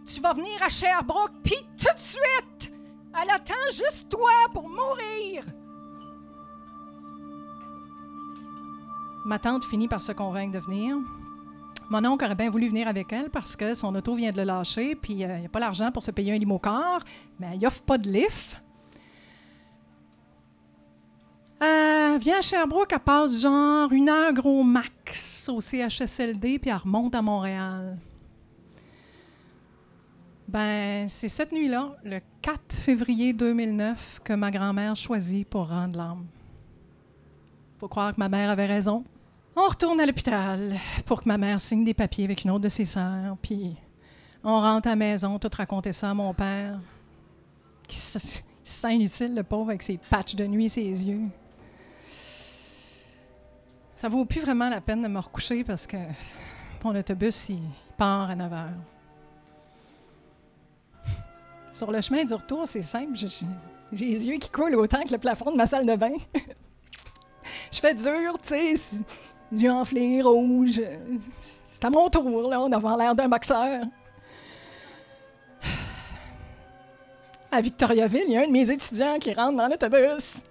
[0.06, 2.72] Tu vas venir à Sherbrooke, puis tout de suite!
[3.20, 5.44] Elle attend juste toi pour mourir!
[9.26, 10.96] Ma tante finit par se convaincre de venir.
[11.90, 14.44] Mon oncle aurait bien voulu venir avec elle parce que son auto vient de le
[14.44, 17.02] lâcher, puis euh, il n'y a pas l'argent pour se payer un limocar,
[17.40, 18.56] mais il offre pas de lift.
[21.60, 26.76] Euh, vient à Sherbrooke, elle passe genre une heure gros max au CHSLD, puis elle
[26.76, 27.98] remonte à Montréal.
[30.46, 36.26] Ben, c'est cette nuit-là, le 4 février 2009, que ma grand-mère choisit pour rendre l'âme.
[37.78, 39.04] Faut croire que ma mère avait raison.
[39.58, 42.68] On retourne à l'hôpital pour que ma mère signe des papiers avec une autre de
[42.68, 43.74] ses sœurs, puis
[44.44, 46.78] on rentre à la maison, tout raconter ça à mon père,
[47.88, 48.18] qui se,
[48.62, 51.22] sent inutile, le pauvre, avec ses patchs de nuit ses yeux.
[53.94, 55.96] Ça vaut plus vraiment la peine de me recoucher parce que
[56.84, 57.62] mon autobus, il
[57.96, 58.68] part à 9 heures.
[61.72, 63.16] Sur le chemin du retour, c'est simple.
[63.16, 66.12] J'ai les yeux qui coulent autant que le plafond de ma salle de bain.
[67.72, 69.00] Je fais dur, tu sais,
[69.52, 70.80] yeux enflés, rouges.
[71.64, 73.82] C'est à mon tour, là, d'avoir l'air d'un boxeur.
[77.50, 80.42] À Victoriaville, il y a un de mes étudiants qui rentre dans l'autobus.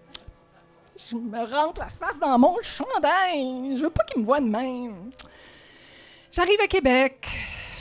[1.09, 3.75] Je me rentre la face dans mon chandail.
[3.75, 5.11] Je veux pas qu'il me voie de même.
[6.31, 7.27] J'arrive à Québec.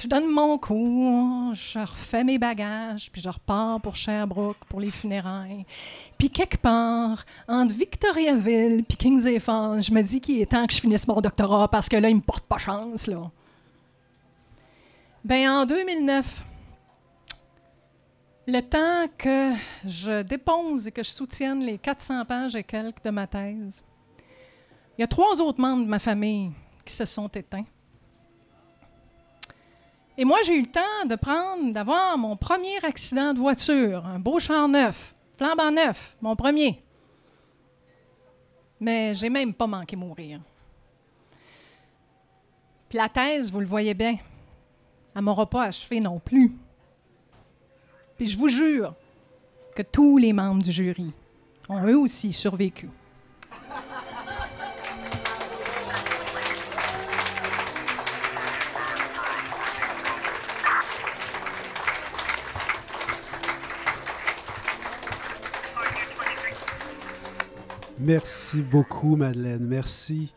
[0.04, 4.90] Je donne mon cours, je refais mes bagages, puis je repars pour Sherbrooke pour les
[4.90, 5.64] funérailles.
[6.18, 10.80] Puis quelque part, entre Victoriaville puis Kings je me dis qu'il est temps que je
[10.82, 13.30] finisse mon doctorat parce que là, il me porte pas chance, là.
[15.24, 16.44] Ben, en 2009,
[18.46, 19.52] le temps que
[19.86, 23.82] je dépose et que je soutienne les 400 pages et quelques de ma thèse,
[24.98, 26.50] il y a trois autres membres de ma famille
[26.84, 27.64] qui se sont éteints.
[30.16, 34.20] Et moi, j'ai eu le temps de prendre, d'avoir mon premier accident de voiture, un
[34.20, 36.82] beau char neuf, flambant neuf, mon premier.
[38.78, 40.40] Mais j'ai même pas manqué mourir.
[42.88, 44.16] Puis la thèse, vous le voyez bien,
[45.16, 46.56] elle m'aura pas achevé non plus.
[48.16, 48.94] Puis je vous jure
[49.74, 51.12] que tous les membres du jury
[51.68, 52.88] ont eux aussi survécu.
[67.98, 69.64] Merci beaucoup, Madeleine.
[69.64, 70.32] Merci.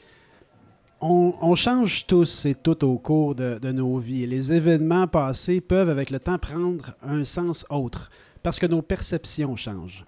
[0.99, 4.25] On, change tous et toutes au cours de, nos vies.
[4.25, 8.09] Les événements passés peuvent, avec le temps, prendre un sens autre,
[8.41, 10.05] parce que nos perceptions changent.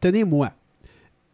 [0.00, 0.52] Tenez-moi,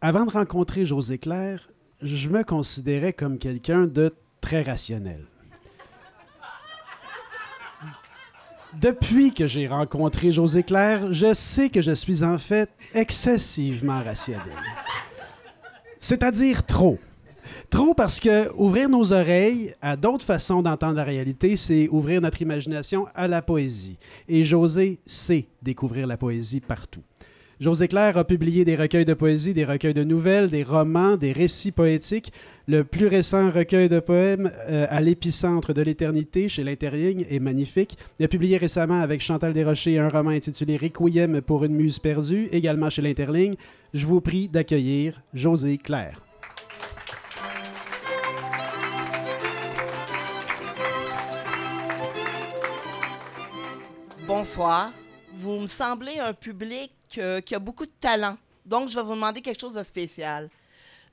[0.01, 1.69] avant de rencontrer José Claire,
[2.01, 5.25] je me considérais comme quelqu'un de très rationnel.
[8.73, 14.51] Depuis que j'ai rencontré José Claire, je sais que je suis en fait excessivement rationnel.
[16.05, 16.99] C'est-à-dire trop.
[17.71, 22.43] Trop parce que ouvrir nos oreilles à d'autres façons d'entendre la réalité, c'est ouvrir notre
[22.43, 23.97] imagination à la poésie.
[24.27, 27.01] Et José sait découvrir la poésie partout.
[27.61, 31.31] José Claire a publié des recueils de poésie, des recueils de nouvelles, des romans, des
[31.31, 32.33] récits poétiques.
[32.67, 37.97] Le plus récent recueil de poèmes, euh, À l'épicentre de l'éternité, chez l'Interligne, est magnifique.
[38.19, 42.49] Il a publié récemment avec Chantal Desrochers un roman intitulé Requiem pour une muse perdue,
[42.51, 43.55] également chez l'Interligne.
[43.93, 46.21] Je vous prie d'accueillir José Claire.
[54.27, 54.91] Bonsoir.
[55.37, 58.37] Vous me semblez un public euh, qui a beaucoup de talent.
[58.65, 60.49] Donc, je vais vous demander quelque chose de spécial.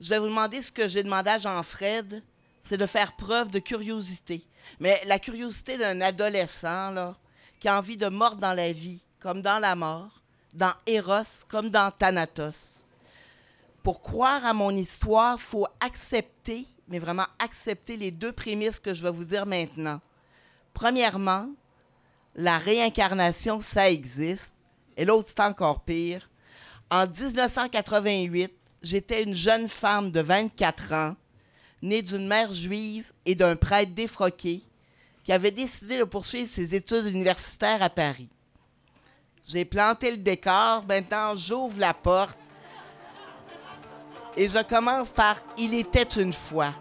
[0.01, 2.23] Je vais vous demander ce que j'ai demandé à Jean-Fred,
[2.65, 4.45] c'est de faire preuve de curiosité.
[4.81, 7.17] Mais la curiosité d'un adolescent, là,
[7.61, 11.71] qui a envie de mordre dans la vie, comme dans la mort, dans Eros, comme
[11.71, 12.85] dans Thanatos.
[13.83, 18.95] Pour croire à mon histoire, il faut accepter, mais vraiment accepter les deux prémices que
[18.95, 20.01] je vais vous dire maintenant.
[20.75, 21.49] Premièrement,
[22.35, 24.55] la réincarnation, ça existe.
[24.97, 26.29] Et l'autre, c'est encore pire.
[26.91, 28.53] En 1988,
[28.83, 31.17] j'étais une jeune femme de 24 ans,
[31.81, 34.63] née d'une mère juive et d'un prêtre défroqué,
[35.25, 38.29] qui avait décidé de poursuivre ses études universitaires à Paris.
[39.47, 42.39] J'ai planté le décor, maintenant j'ouvre la porte
[44.37, 46.75] et je commence par Il était une fois.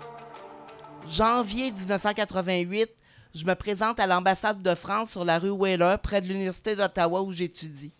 [1.08, 2.89] Janvier 1988,
[3.34, 7.21] je me présente à l'ambassade de France sur la rue Wheeler, près de l'Université d'Ottawa
[7.21, 7.91] où j'étudie.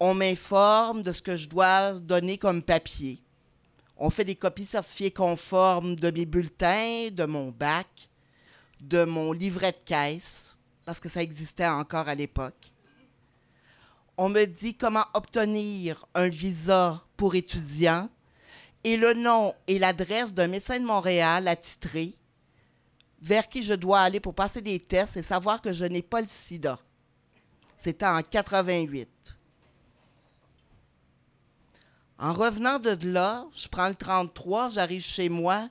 [0.00, 3.22] On m'informe de ce que je dois donner comme papier.
[3.96, 8.08] On fait des copies certifiées conformes de mes bulletins, de mon bac,
[8.80, 12.72] de mon livret de caisse, parce que ça existait encore à l'époque.
[14.16, 18.08] On me dit comment obtenir un visa pour étudiant
[18.84, 22.16] et le nom et l'adresse d'un médecin de Montréal attitré
[23.20, 26.20] vers qui je dois aller pour passer des tests et savoir que je n'ai pas
[26.20, 26.78] le sida.
[27.76, 29.37] C'était en 88.
[32.18, 35.68] En revenant de là, je prends le 33, j'arrive chez moi.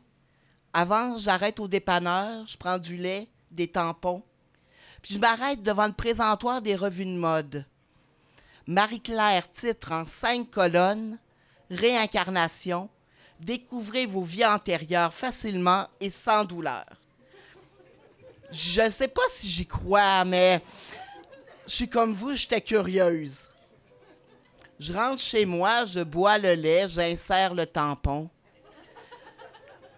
[0.72, 4.24] Avant, j'arrête au dépanneur, je prends du lait, des tampons.
[5.02, 7.66] Puis je m'arrête devant le présentoir des revues de mode.
[8.66, 11.20] Marie-Claire titre en cinq colonnes
[11.70, 12.90] Réincarnation.
[13.42, 16.86] Découvrez vos vies antérieures facilement et sans douleur.
[18.52, 20.64] Je ne sais pas si j'y crois, mais
[21.68, 23.47] je suis comme vous, j'étais curieuse.
[24.80, 28.30] Je rentre chez moi, je bois le lait, j'insère le tampon.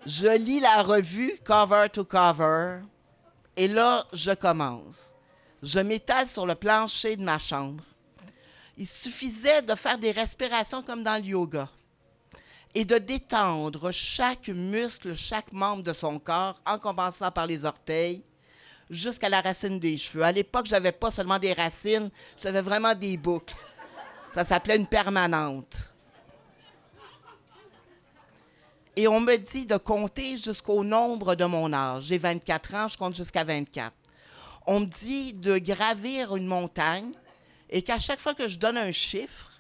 [0.05, 2.79] Je lis la revue cover to cover.
[3.57, 5.13] Et là, je commence.
[5.61, 7.83] Je m'étale sur le plancher de ma chambre.
[8.77, 11.67] Il suffisait de faire des respirations comme dans le yoga
[12.73, 18.23] et de détendre chaque muscle, chaque membre de son corps en commençant par les orteils
[18.89, 20.23] jusqu'à la racine des cheveux.
[20.23, 22.09] À l'époque, je n'avais pas seulement des racines,
[22.41, 23.55] j'avais vraiment des boucles.
[24.33, 25.89] Ça s'appelait une permanente.
[28.95, 32.03] Et on me dit de compter jusqu'au nombre de mon âge.
[32.05, 33.91] J'ai 24 ans, je compte jusqu'à 24.
[34.67, 37.11] On me dit de gravir une montagne
[37.69, 39.51] et qu'à chaque fois que je donne un chiffre,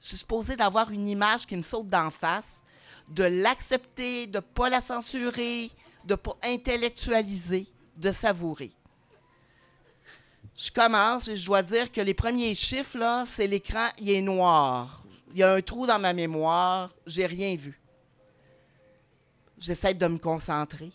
[0.00, 2.60] je suis supposé d'avoir une image qui me saute d'en face,
[3.08, 5.70] de l'accepter, de ne pas la censurer,
[6.04, 8.72] de ne pas intellectualiser, de savourer
[10.56, 14.20] je commence et je dois dire que les premiers chiffres, là, c'est l'écran, il est
[14.20, 15.02] noir.
[15.32, 17.80] Il y a un trou dans ma mémoire, j'ai rien vu.
[19.58, 20.92] J'essaie de me concentrer.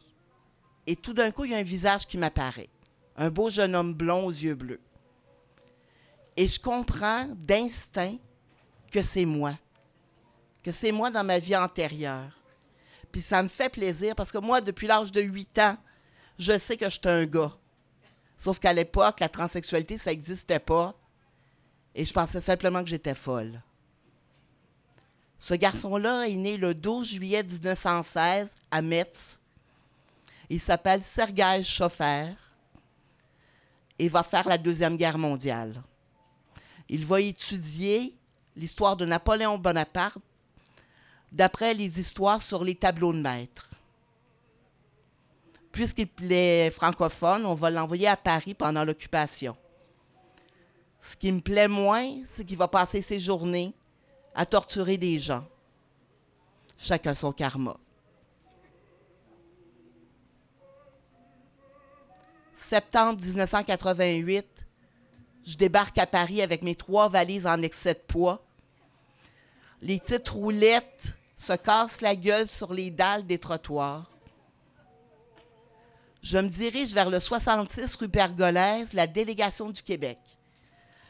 [0.86, 2.70] Et tout d'un coup, il y a un visage qui m'apparaît.
[3.15, 4.79] Un beau jeune homme blond aux yeux bleus.
[6.36, 8.17] Et je comprends d'instinct
[8.92, 9.58] que c'est moi.
[10.62, 12.31] Que c'est moi dans ma vie antérieure.
[13.12, 15.77] Puis ça me fait plaisir parce que moi, depuis l'âge de 8 ans,
[16.38, 17.58] je sais que je suis un gars
[18.38, 20.94] Sauf qu'à l'époque, la transsexualité, ça n'existait pas.
[21.96, 23.62] Et je pensais simplement que j'étais folle.
[25.40, 29.40] Ce garçon-là est né le 12 juillet 1916 à Metz.
[30.50, 32.33] Il s'appelle Sergei Schoffer
[34.00, 35.81] et va faire la Deuxième Guerre mondiale.
[36.90, 38.15] Il va étudier
[38.56, 40.19] l'histoire de Napoléon Bonaparte
[41.31, 43.69] d'après les histoires sur les tableaux de maître
[45.78, 49.56] puisqu'il est francophone, on va l'envoyer à Paris pendant l'occupation.
[51.00, 53.75] Ce qui me plaît moins, c'est qu'il va passer ses journées
[54.34, 55.46] à torturer des gens.
[56.80, 57.78] Chacun son karma.
[62.56, 64.65] Septembre 1988,
[65.46, 68.44] je débarque à Paris avec mes trois valises en excès de poids.
[69.84, 74.17] Les petites roulettes se cassent la gueule sur les dalles des trottoirs.
[76.22, 80.18] Je me dirige vers le 66 rue Pergolèse, la délégation du Québec.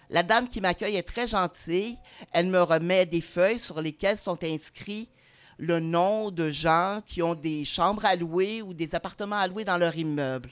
[0.09, 1.97] La dame qui m'accueille est très gentille.
[2.31, 5.09] Elle me remet des feuilles sur lesquelles sont inscrits
[5.57, 9.65] le nom de gens qui ont des chambres à louer ou des appartements à louer
[9.65, 10.51] dans leur immeuble.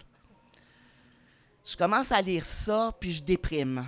[1.65, 3.85] Je commence à lire ça, puis je déprime.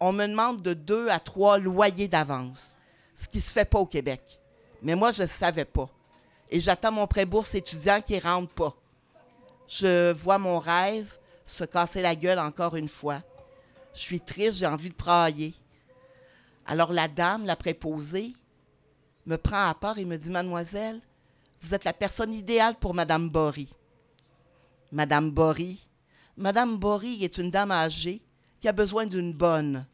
[0.00, 2.76] On me demande de deux à trois loyers d'avance,
[3.16, 4.40] ce qui ne se fait pas au Québec.
[4.82, 5.88] Mais moi, je ne savais pas.
[6.50, 8.74] Et j'attends mon prêt bourse étudiant qui ne rentre pas.
[9.68, 13.22] Je vois mon rêve se casser la gueule encore une fois.
[13.94, 15.54] Je suis triste, j'ai envie de prailler.
[16.66, 18.34] Alors la dame, la préposée,
[19.26, 21.00] me prend à part et me dit Mademoiselle,
[21.60, 23.68] vous êtes la personne idéale pour Madame Bory.
[24.90, 25.80] Madame Bory,
[26.36, 28.20] Madame Bory est une dame âgée
[28.60, 29.86] qui a besoin d'une bonne.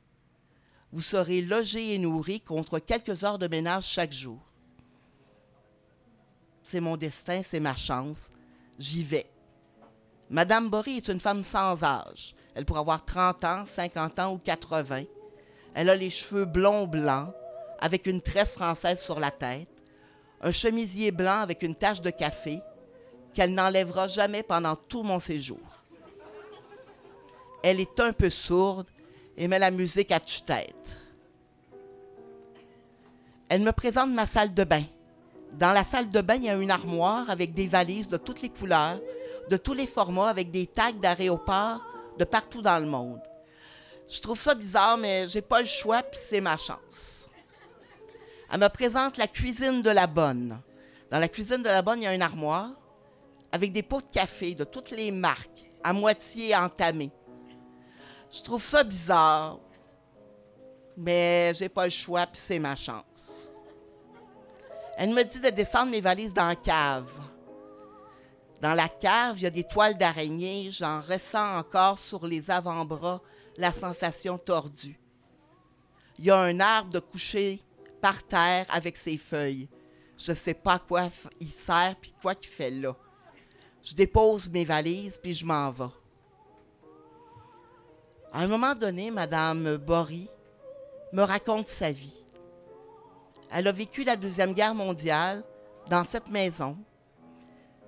[0.92, 4.40] Vous serez logée et nourrie contre quelques heures de ménage chaque jour.
[6.62, 8.30] C'est mon destin, c'est ma chance.
[8.78, 9.30] J'y vais.
[10.30, 12.34] Madame Bory est une femme sans âge.
[12.54, 15.04] Elle pourrait avoir 30 ans, 50 ans ou 80.
[15.74, 17.32] Elle a les cheveux blonds blancs,
[17.80, 19.68] avec une tresse française sur la tête,
[20.40, 22.60] un chemisier blanc avec une tache de café
[23.32, 25.58] qu'elle n'enlèvera jamais pendant tout mon séjour.
[27.62, 28.88] Elle est un peu sourde
[29.36, 30.98] et met la musique à tue-tête.
[33.48, 34.84] Elle me présente ma salle de bain.
[35.52, 38.42] Dans la salle de bain, il y a une armoire avec des valises de toutes
[38.42, 39.00] les couleurs,
[39.48, 41.80] de tous les formats, avec des tags d'aéroport
[42.18, 43.20] de partout dans le monde.
[44.08, 47.28] Je trouve ça bizarre, mais j'ai pas le choix, puis c'est ma chance.
[48.50, 50.58] Elle me présente la cuisine de la bonne.
[51.10, 52.70] Dans la cuisine de la bonne, il y a une armoire
[53.52, 57.12] avec des pots de café de toutes les marques, à moitié entamées.
[58.30, 59.58] Je trouve ça bizarre,
[60.96, 63.50] mais j'ai pas le choix, puis c'est ma chance.
[64.96, 67.10] Elle me dit de descendre mes valises dans la cave.
[68.60, 70.68] Dans la cave, il y a des toiles d'araignée.
[70.70, 73.22] J'en ressens encore sur les avant-bras
[73.56, 74.98] la sensation tordue.
[76.18, 77.62] Il y a un arbre de coucher
[78.00, 79.68] par terre avec ses feuilles.
[80.16, 81.08] Je ne sais pas quoi
[81.40, 82.96] il sert puis quoi qu'il fait là.
[83.82, 85.84] Je dépose mes valises puis je m'en vais.
[88.32, 90.28] À un moment donné, Madame Bory
[91.12, 92.22] me raconte sa vie.
[93.50, 95.42] Elle a vécu la Deuxième Guerre mondiale
[95.88, 96.76] dans cette maison,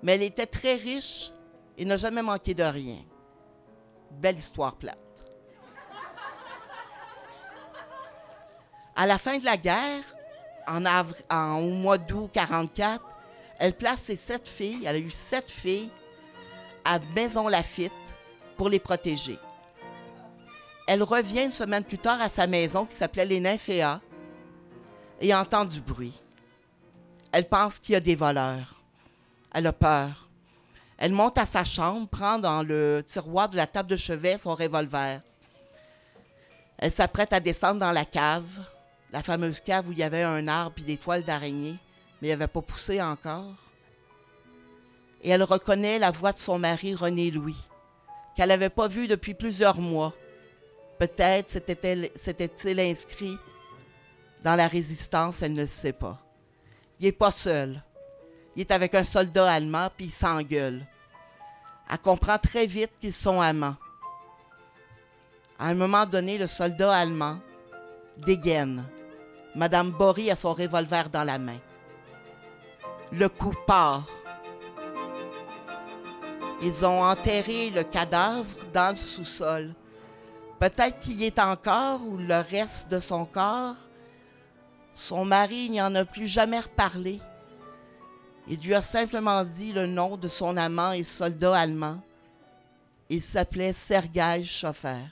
[0.03, 1.33] mais elle était très riche
[1.77, 2.99] et n'a jamais manqué de rien.
[4.11, 4.99] Belle histoire plate.
[8.97, 10.05] À la fin de la guerre,
[10.67, 13.03] en, en au mois d'août 44,
[13.59, 15.91] elle place ses sept filles, elle a eu sept filles,
[16.85, 17.93] à Maison Lafitte
[18.57, 19.39] pour les protéger.
[20.87, 24.01] Elle revient une semaine plus tard à sa maison qui s'appelait les Nymphéas
[25.21, 26.21] et entend du bruit.
[27.33, 28.80] Elle pense qu'il y a des voleurs.
[29.53, 30.29] Elle a peur.
[30.99, 34.55] Elle monte à sa chambre, prend dans le tiroir de la table de chevet son
[34.55, 35.21] revolver.
[36.79, 38.61] Elle s'apprête à descendre dans la cave,
[39.13, 41.77] la fameuse cave où il y avait un arbre et des toiles d'araignée,
[42.21, 43.55] mais il n'avait pas poussé encore.
[45.23, 47.57] Et elle reconnaît la voix de son mari René Louis,
[48.37, 50.15] qu'elle n'avait pas vu depuis plusieurs mois.
[50.99, 53.39] Peut-être s'était-il inscrit
[54.43, 56.19] dans la résistance, elle ne le sait pas.
[56.99, 57.83] Il n'est pas seul.
[58.61, 60.87] Il est avec un soldat allemand, puis il s'engueule.
[61.91, 63.77] Elle comprend très vite qu'ils sont amants.
[65.59, 67.39] À un moment donné, le soldat allemand
[68.19, 68.85] dégaine.
[69.55, 71.57] Madame Bory a son revolver dans la main.
[73.13, 74.05] Le coup part.
[76.61, 79.73] Ils ont enterré le cadavre dans le sous-sol.
[80.59, 83.77] Peut-être qu'il y est encore ou le reste de son corps.
[84.93, 87.21] Son mari n'y en a plus jamais reparlé.
[88.51, 92.03] Il lui a simplement dit le nom de son amant et soldat allemand.
[93.09, 95.07] Il s'appelait Sergei Chauffeur.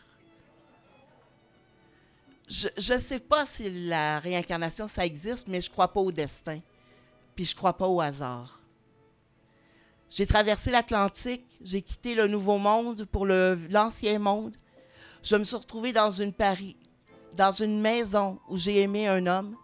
[2.49, 6.59] Je ne sais pas si la réincarnation, ça existe, mais je crois pas au destin.
[7.37, 8.59] Puis je crois pas au hasard.
[10.11, 14.57] J'ai traversé l'Atlantique, j'ai quitté le Nouveau Monde pour l'Ancien Monde.
[15.23, 16.77] Je me suis retrouvée dans une Paris,
[17.37, 19.55] dans une maison où j'ai aimé un homme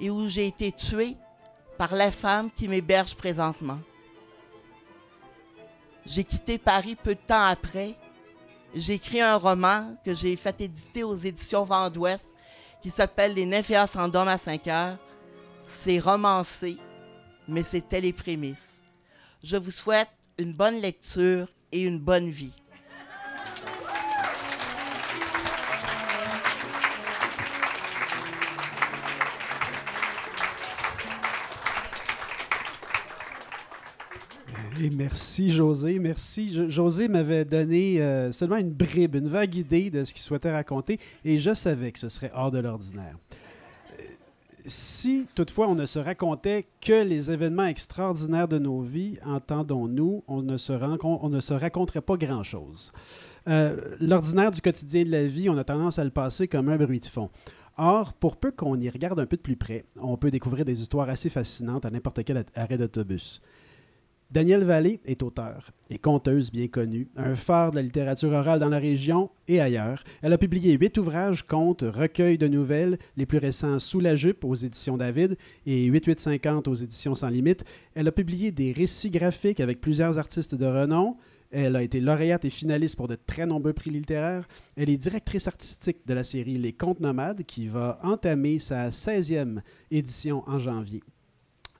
[0.00, 1.18] et où j'ai été tuée
[1.78, 3.78] par la femme qui m'héberge présentement.
[6.04, 7.94] J'ai quitté Paris peu de temps après.
[8.74, 12.26] J'ai écrit un roman que j'ai fait éditer aux éditions Vent d'Ouest
[12.82, 14.98] qui s'appelle Les Nymphéas s'endorment à 5 heures.
[15.66, 16.76] C'est romancé,
[17.46, 18.74] mais c'était les prémices.
[19.42, 22.52] Je vous souhaite une bonne lecture et une bonne vie.
[34.80, 36.52] Et merci José, merci.
[36.52, 40.52] Jo- José m'avait donné euh, seulement une bribe, une vague idée de ce qu'il souhaitait
[40.52, 43.16] raconter et je savais que ce serait hors de l'ordinaire.
[43.98, 44.04] Euh,
[44.66, 50.42] Si toutefois on ne se racontait que les événements extraordinaires de nos vies, entendons-nous, on,
[50.42, 52.92] ne se rencon- on ne se raconterait pas grand-chose.
[53.48, 56.76] Euh, L'ordinaire du quotidien de la vie, on a tendance à le passer comme un
[56.76, 57.30] bruit de fond.
[57.78, 60.82] Or, pour peu qu'on y regarde un peu de plus près, on peut découvrir des
[60.82, 63.40] histoires assez fascinantes à n'importe quel arrêt d'autobus.
[64.30, 68.68] Danielle Vallée est auteure et conteuse bien connue, un phare de la littérature orale dans
[68.68, 70.04] la région et ailleurs.
[70.20, 74.44] Elle a publié huit ouvrages, contes, recueils de nouvelles, les plus récents Sous la jupe
[74.44, 77.64] aux éditions David et 8850 aux éditions Sans Limite.
[77.94, 81.16] Elle a publié des récits graphiques avec plusieurs artistes de renom.
[81.50, 84.46] Elle a été lauréate et finaliste pour de très nombreux prix littéraires.
[84.76, 89.60] Elle est directrice artistique de la série Les Contes Nomades qui va entamer sa 16e
[89.90, 91.02] édition en janvier.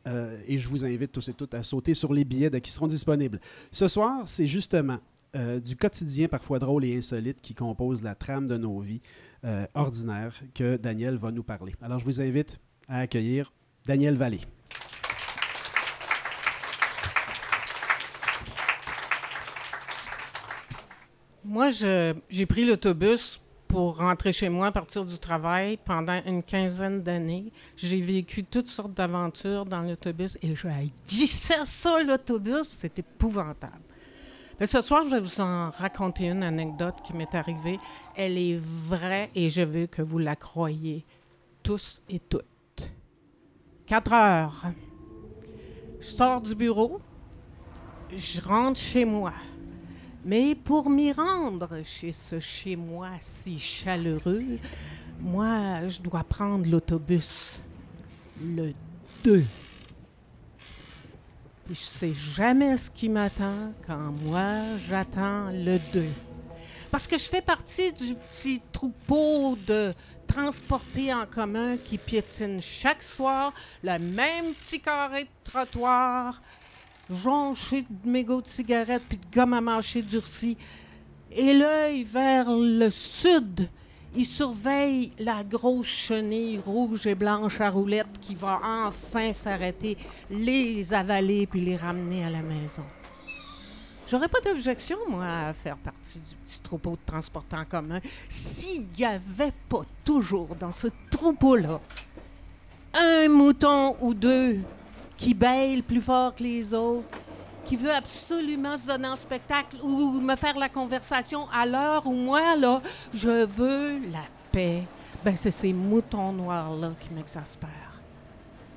[0.07, 2.86] Euh, et je vous invite tous et toutes à sauter sur les billets qu'ils seront
[2.86, 3.40] disponibles.
[3.72, 4.99] Ce soir, c'est justement
[5.36, 9.01] euh, du quotidien parfois drôle et insolite qui compose la trame de nos vies
[9.44, 11.74] euh, ordinaires que Daniel va nous parler.
[11.82, 13.53] Alors, je vous invite à accueillir
[13.86, 14.40] Daniel Vallée.
[21.44, 27.02] Moi, j'ai pris l'autobus pour rentrer chez moi à partir du travail pendant une quinzaine
[27.02, 27.52] d'années.
[27.76, 32.66] J'ai vécu toutes sortes d'aventures dans l'autobus et je haïssais ça, l'autobus.
[32.66, 33.82] C'est épouvantable.
[34.58, 37.78] Mais ce soir, je vais vous en raconter une anecdote qui m'est arrivée.
[38.16, 41.04] Elle est vraie et je veux que vous la croyiez
[41.62, 42.44] tous et toutes.
[43.86, 44.64] Quatre heures.
[46.00, 47.00] Je sors du bureau.
[48.16, 49.32] Je rentre chez moi.
[50.28, 54.58] Mais pour m'y rendre chez ce chez-moi si chaleureux,
[55.18, 57.58] moi, je dois prendre l'autobus.
[58.38, 58.74] Le
[59.24, 59.42] 2.
[61.64, 66.04] Puis je sais jamais ce qui m'attend quand moi, j'attends le 2.
[66.90, 69.94] Parce que je fais partie du petit troupeau de
[70.26, 76.42] transportés en commun qui piétinent chaque soir le même petit carré de trottoir
[77.11, 80.56] jonché de mégots de cigarettes puis de gomme à mâcher durci.
[81.30, 83.68] Et l'œil vers le sud,
[84.14, 89.96] il surveille la grosse chenille rouge et blanche à roulettes qui va enfin s'arrêter,
[90.30, 92.84] les avaler puis les ramener à la maison.
[94.11, 98.88] J'aurais pas d'objection, moi, à faire partie du petit troupeau de transportants en commun s'il
[98.96, 101.78] n'y avait pas toujours dans ce troupeau-là
[102.94, 104.61] un mouton ou deux
[105.18, 107.18] qui bêle plus fort que les autres,
[107.64, 112.12] qui veut absolument se donner en spectacle ou me faire la conversation à l'heure où
[112.12, 112.80] moi, là,
[113.12, 114.84] je veux la paix.
[115.22, 118.00] Ben, c'est ces moutons noirs-là qui m'exaspèrent.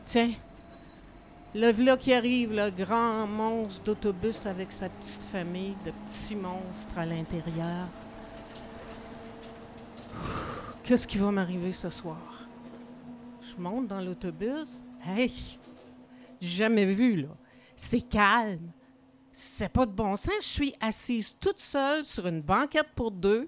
[0.03, 0.31] Tiens,
[1.53, 6.97] le v'là qui arrive, le grand monstre d'autobus avec sa petite famille de petits monstres
[6.97, 7.87] à l'intérieur.
[10.83, 12.17] Qu'est-ce qui va m'arriver ce soir?
[13.41, 14.81] Je monte dans l'autobus.
[15.05, 15.31] Hey!
[16.41, 17.29] Jamais vu, là.
[17.75, 18.71] C'est calme.
[19.31, 20.33] C'est pas de bon sens.
[20.41, 23.47] Je suis assise toute seule sur une banquette pour deux.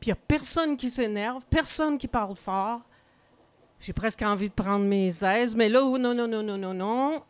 [0.00, 2.80] Puis il n'y a personne qui s'énerve, personne qui parle fort.
[3.80, 6.74] J'ai presque envie de prendre mes aises, mais là, oh, non, non, non, non, non,
[6.74, 7.22] non.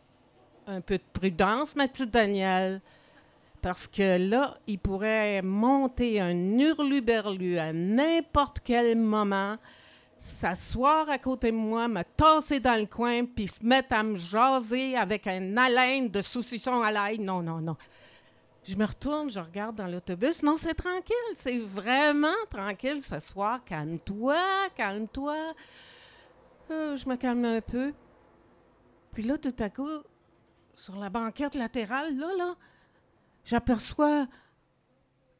[0.67, 2.81] Un peu de prudence, ma petite Danielle.
[3.61, 9.57] Parce que là, il pourrait monter un hurluberlu à n'importe quel moment
[10.19, 14.17] s'asseoir à côté de moi, me tasser dans le coin, puis se mettre à me
[14.17, 17.19] jaser avec un haleine de saucisson à l'ail.
[17.19, 17.77] Non, non, non.
[18.63, 20.43] Je me retourne, je regarde dans l'autobus.
[20.43, 21.15] Non, c'est tranquille.
[21.33, 23.63] C'est vraiment tranquille ce soir.
[23.63, 24.37] Calme-toi,
[24.75, 25.55] calme-toi.
[26.69, 27.93] Euh, je me calme un peu.
[29.13, 30.03] Puis là, tout à coup,
[30.75, 32.55] sur la banquette latérale, là, là,
[33.43, 34.27] j'aperçois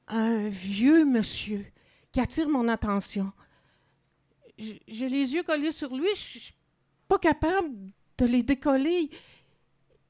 [0.07, 1.65] un vieux monsieur
[2.11, 3.31] qui attire mon attention
[4.59, 6.53] j'ai les yeux collés sur lui, je suis
[7.07, 7.73] pas capable
[8.17, 9.09] de les décoller.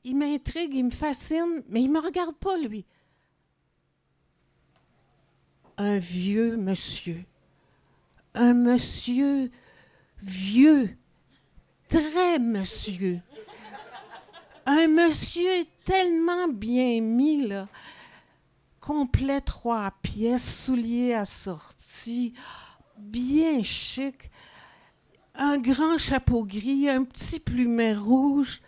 [0.03, 2.85] Il m'intrigue, il me fascine, mais il me regarde pas, lui.
[5.77, 7.23] Un vieux monsieur.
[8.33, 9.51] Un monsieur
[10.21, 10.97] vieux.
[11.87, 13.19] Très monsieur.
[14.65, 17.67] Un monsieur tellement bien mis, là.
[18.79, 22.33] Complet trois pièces, souliers assortis
[22.99, 24.29] bien chic,
[25.39, 28.61] un grand chapeau gris, un petit plumet rouge,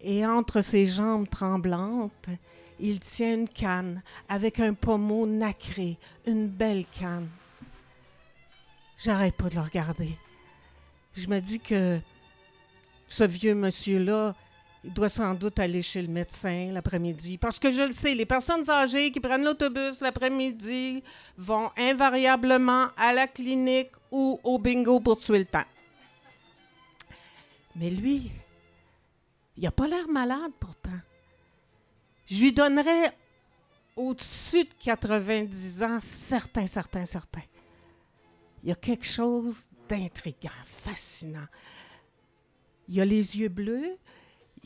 [0.00, 2.28] et entre ses jambes tremblantes,
[2.80, 7.28] il tient une canne avec un pommeau nacré, une belle canne.
[8.98, 10.16] J'arrête pas de le regarder.
[11.14, 12.00] Je me dis que
[13.08, 14.34] ce vieux monsieur-là,
[14.86, 17.38] il doit sans doute aller chez le médecin l'après-midi.
[17.38, 21.02] Parce que je le sais, les personnes âgées qui prennent l'autobus l'après-midi
[21.36, 25.64] vont invariablement à la clinique ou au bingo pour tuer le temps.
[27.74, 28.30] Mais lui,
[29.56, 31.00] il n'a pas l'air malade pourtant.
[32.26, 33.12] Je lui donnerais
[33.96, 37.42] au-dessus de 90 ans, certain, certain, certain.
[38.62, 41.46] Il y a quelque chose d'intriguant, fascinant.
[42.88, 43.96] Il a les yeux bleus,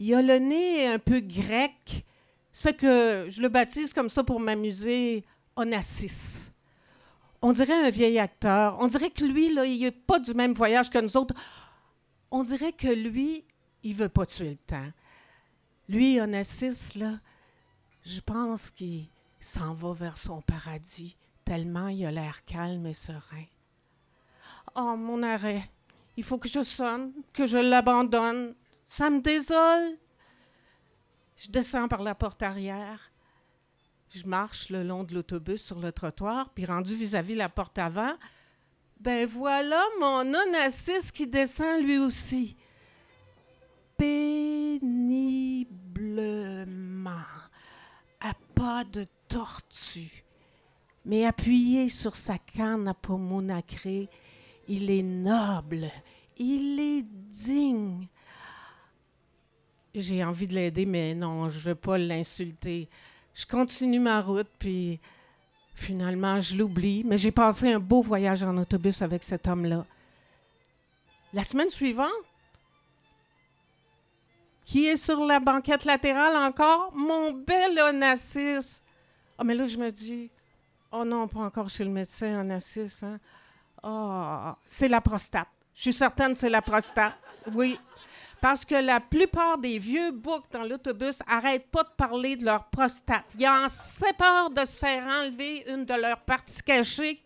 [0.01, 2.07] il a le nez un peu grec.
[2.53, 5.25] Ça fait que je le baptise comme ça pour m'amuser
[5.57, 6.51] Onassis.
[7.43, 8.77] On dirait un vieil acteur.
[8.81, 11.35] On dirait que lui, là, il n'est pas du même voyage que nous autres.
[12.31, 13.45] On dirait que lui,
[13.83, 14.91] il veut pas tuer le temps.
[15.87, 17.21] Lui, Onassis, là,
[18.03, 19.07] je pense qu'il
[19.39, 23.45] s'en va vers son paradis, tellement il a l'air calme et serein.
[24.75, 25.71] Oh, mon arrêt.
[26.17, 28.55] Il faut que je sonne, que je l'abandonne.
[28.91, 29.97] Ça me désole.
[31.37, 33.13] Je descends par la porte arrière.
[34.09, 38.17] Je marche le long de l'autobus sur le trottoir, puis rendu vis-à-vis la porte avant,
[38.99, 42.57] ben voilà mon onassis qui descend lui aussi.
[43.97, 44.81] Péniblement,
[48.21, 50.25] à pas de tortue,
[51.05, 54.09] mais appuyé sur sa canne à pommeau nacré,
[54.67, 55.93] il est noble,
[56.37, 58.09] il est digne.
[59.95, 62.89] J'ai envie de l'aider, mais non, je ne veux pas l'insulter.
[63.35, 65.01] Je continue ma route, puis
[65.75, 67.03] finalement, je l'oublie.
[67.05, 69.85] Mais j'ai passé un beau voyage en autobus avec cet homme-là.
[71.33, 72.09] La semaine suivante,
[74.65, 76.93] qui est sur la banquette latérale encore?
[76.95, 78.83] Mon bel Onassis.
[79.37, 80.31] Ah, mais là, je me dis,
[80.93, 83.03] oh non, pas encore chez le médecin, Onassis.
[83.03, 83.19] Hein?
[83.83, 85.49] Oh, c'est la prostate.
[85.75, 87.15] Je suis certaine que c'est la prostate.
[87.53, 87.79] Oui.
[88.41, 92.65] Parce que la plupart des vieux boucs dans l'autobus n'arrêtent pas de parler de leur
[92.65, 93.27] prostate.
[93.39, 97.23] Ils en séparent de se faire enlever une de leurs parties cachées.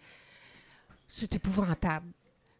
[1.07, 2.07] C'est épouvantable.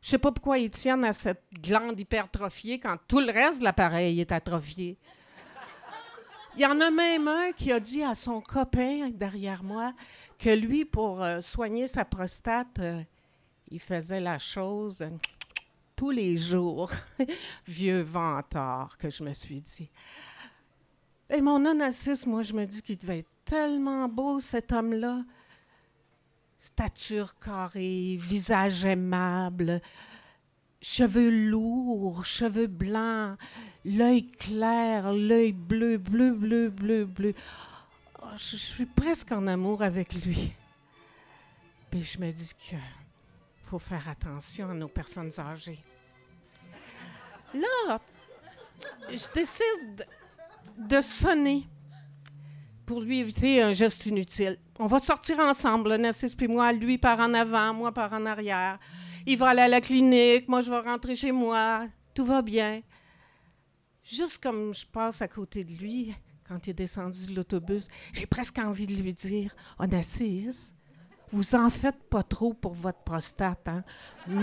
[0.01, 3.65] Je sais pas pourquoi ils tiennent à cette glande hypertrophiée quand tout le reste de
[3.65, 4.99] l'appareil est atrophié.
[6.57, 9.93] Il y en a même un qui a dit à son copain derrière moi
[10.39, 13.03] que lui, pour euh, soigner sa prostate, euh,
[13.71, 15.05] il faisait la chose
[15.97, 16.91] tous les jours.
[17.67, 19.91] Vieux vantard que je me suis dit.
[21.31, 25.25] Et mon onassis, moi, je me dis qu'il devait être tellement beau, cet homme-là.
[26.59, 29.83] Stature carrée, visage aimable,
[30.81, 33.39] cheveux lourds, cheveux blancs,
[33.85, 37.35] l'œil clair, l'œil bleu, bleu, bleu, bleu, bleu.
[38.23, 40.53] Oh, je, je suis presque en amour avec lui.
[41.93, 42.77] Mais je me dis que
[43.65, 45.83] faut faire attention à nos personnes âgées.
[47.55, 48.01] Là,
[49.11, 50.07] je décide
[50.77, 51.69] de sonner
[52.85, 54.59] pour lui éviter un geste inutile.
[54.79, 58.79] On va sortir ensemble, Narcisse puis moi, lui par en avant, moi par en arrière.
[59.27, 61.87] Il va aller à la clinique, moi je vais rentrer chez moi.
[62.13, 62.83] Tout va bien.
[64.03, 66.15] Juste comme je passe à côté de lui,
[66.47, 70.74] quand il est descendu de l'autobus, j'ai presque envie de lui dire Onassis,
[71.35, 73.85] vous en faites pas trop pour votre prostate, hein?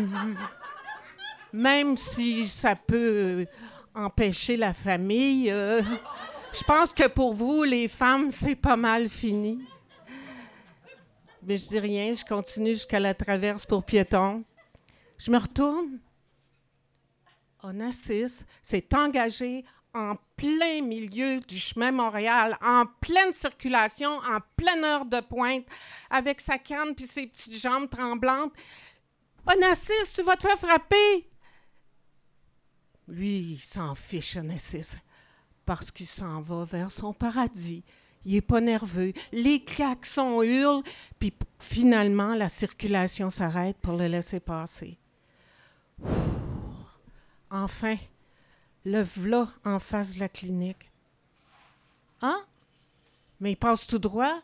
[1.53, 3.45] Même si ça peut
[3.95, 5.81] empêcher la famille, euh,
[6.53, 9.59] je pense que pour vous, les femmes, c'est pas mal fini.
[11.43, 14.43] Mais je dis rien, je continue jusqu'à la traverse pour piétons.
[15.17, 15.99] Je me retourne.
[17.63, 19.63] Onassis s'est engagé
[19.93, 25.65] en plein milieu du chemin Montréal, en pleine circulation, en pleine heure de pointe,
[26.09, 28.53] avec sa canne puis ses petites jambes tremblantes.
[29.45, 31.27] Onassis, tu vas te faire frapper!
[33.07, 34.95] Lui, il s'en fiche, Onassis,
[35.65, 37.83] parce qu'il s'en va vers son paradis.
[38.23, 39.13] Il n'est pas nerveux.
[39.31, 40.83] Les klaxons hurlent,
[41.19, 44.97] puis finalement, la circulation s'arrête pour le laisser passer.
[47.49, 47.97] Enfin,
[48.85, 50.89] le v'là en face de la clinique.
[52.21, 52.43] Hein?
[53.39, 54.41] Mais il passe tout droit.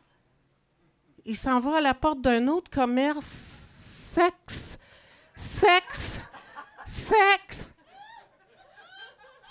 [1.26, 3.26] Il s'en va à la porte d'un autre commerce.
[3.26, 4.80] Sexe.
[5.36, 6.20] Sexe.
[6.86, 7.74] Sexe.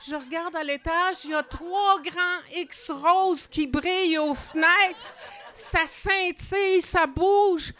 [0.06, 5.14] Je regarde à l'étage, il y a trois grands X roses qui brillent aux fenêtres.
[5.52, 7.72] Ça scintille, ça bouge.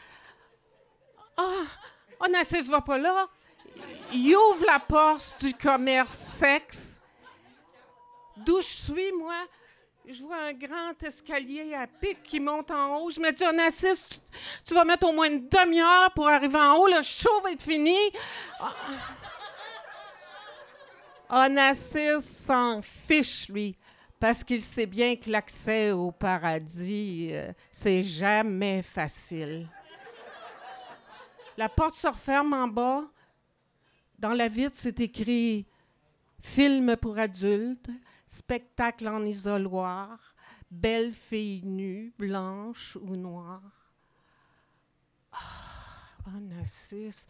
[1.37, 1.65] Ah,
[2.21, 3.29] Onassis va pas là.
[4.13, 6.96] il ouvre la porte du commerce sexe.
[8.37, 9.47] D'où je suis, moi,
[10.07, 13.11] je vois un grand escalier à pic qui monte en haut.
[13.11, 14.19] Je me dis, Onassis, tu,
[14.67, 16.87] tu vas mettre au moins une demi-heure pour arriver en haut.
[16.87, 17.99] Le show va être fini.
[18.61, 18.75] Ah.
[21.29, 23.77] Onassis s'en fiche, lui,
[24.21, 29.69] parce qu'il sait bien que l'accès au paradis, euh, c'est jamais facile.
[31.57, 33.05] La porte se referme en bas.
[34.19, 35.67] Dans la vitre, c'est écrit
[36.43, 37.89] Film pour adultes,
[38.27, 40.19] spectacle en isoloir,
[40.71, 43.63] belle fille nue, blanche ou noire.
[45.33, 47.27] Ah, Onassis.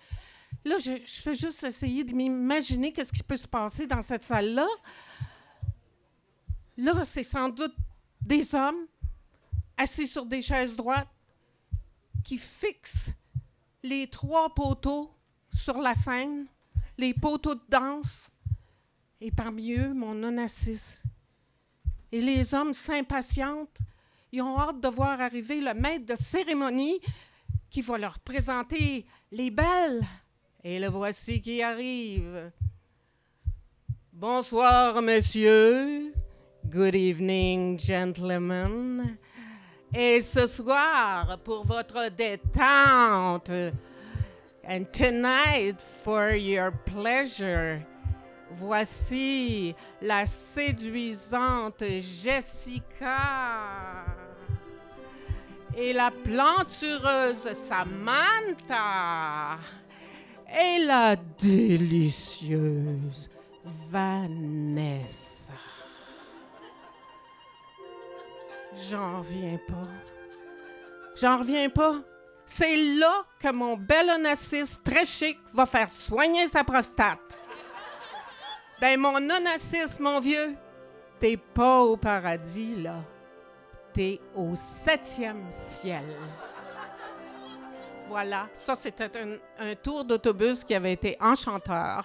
[0.65, 4.67] Là, je, fais juste essayer de m'imaginer qu'est-ce qui peut se passer dans cette salle-là.
[6.77, 7.75] Là, c'est sans doute
[8.21, 8.87] des hommes
[9.77, 11.09] assis sur des chaises droites
[12.25, 13.11] qui fixent
[13.83, 15.15] les trois poteaux
[15.55, 16.47] sur la scène,
[16.99, 18.29] les poteaux de danse,
[19.21, 21.03] et parmi eux, mon onassis.
[22.13, 23.79] Et les hommes s'impatientent,
[24.33, 27.01] ils ont hâte de voir arriver le maître de cérémonie
[27.71, 30.05] qui va leur présenter les belles.
[30.63, 32.51] Et le voici qui arrive.
[34.13, 36.13] Bonsoir, messieurs.
[36.65, 39.17] Good evening, gentlemen.
[39.95, 43.51] Et ce soir, pour votre détente,
[44.69, 47.81] and tonight, for your pleasure,
[48.53, 53.17] voici la séduisante Jessica
[55.77, 59.59] et la plantureuse Samantha
[60.49, 63.31] et la délicieuse
[63.91, 65.53] Vanessa.
[68.91, 69.89] J'en reviens pas.
[71.17, 71.97] J'en reviens pas.
[72.45, 77.26] C'est là que mon bel onassis très chic va faire soigner sa prostate.
[78.81, 80.55] Ben, mon onassis, mon vieux,
[81.19, 83.03] t'es pas au paradis, là.
[83.95, 86.05] T'es au septième ciel.
[88.09, 89.39] Voilà, ça c'était un,
[89.71, 92.05] un tour d'autobus qui avait été enchanteur.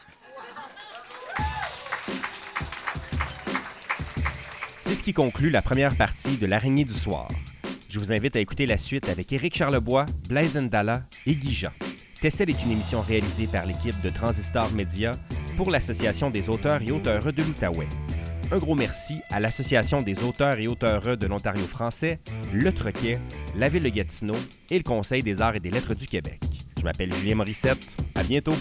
[4.80, 7.28] C'est ce qui conclut la première partie de L'araignée du soir.
[7.90, 11.72] Je vous invite à écouter la suite avec Éric Charlebois, Blaise Ndala et Guy Jean.
[12.22, 15.12] Tessel est une émission réalisée par l'équipe de Transistor Media
[15.58, 17.88] pour l'Association des auteurs et auteures de l'Outaouais.
[18.52, 22.20] Un gros merci à l'Association des auteurs et auteures de l'Ontario français,
[22.54, 23.18] Le Troquet,
[23.56, 24.36] la Ville de Gatineau
[24.70, 26.42] et le Conseil des arts et des lettres du Québec.
[26.78, 27.96] Je m'appelle Julien Morissette.
[28.16, 28.56] À bientôt!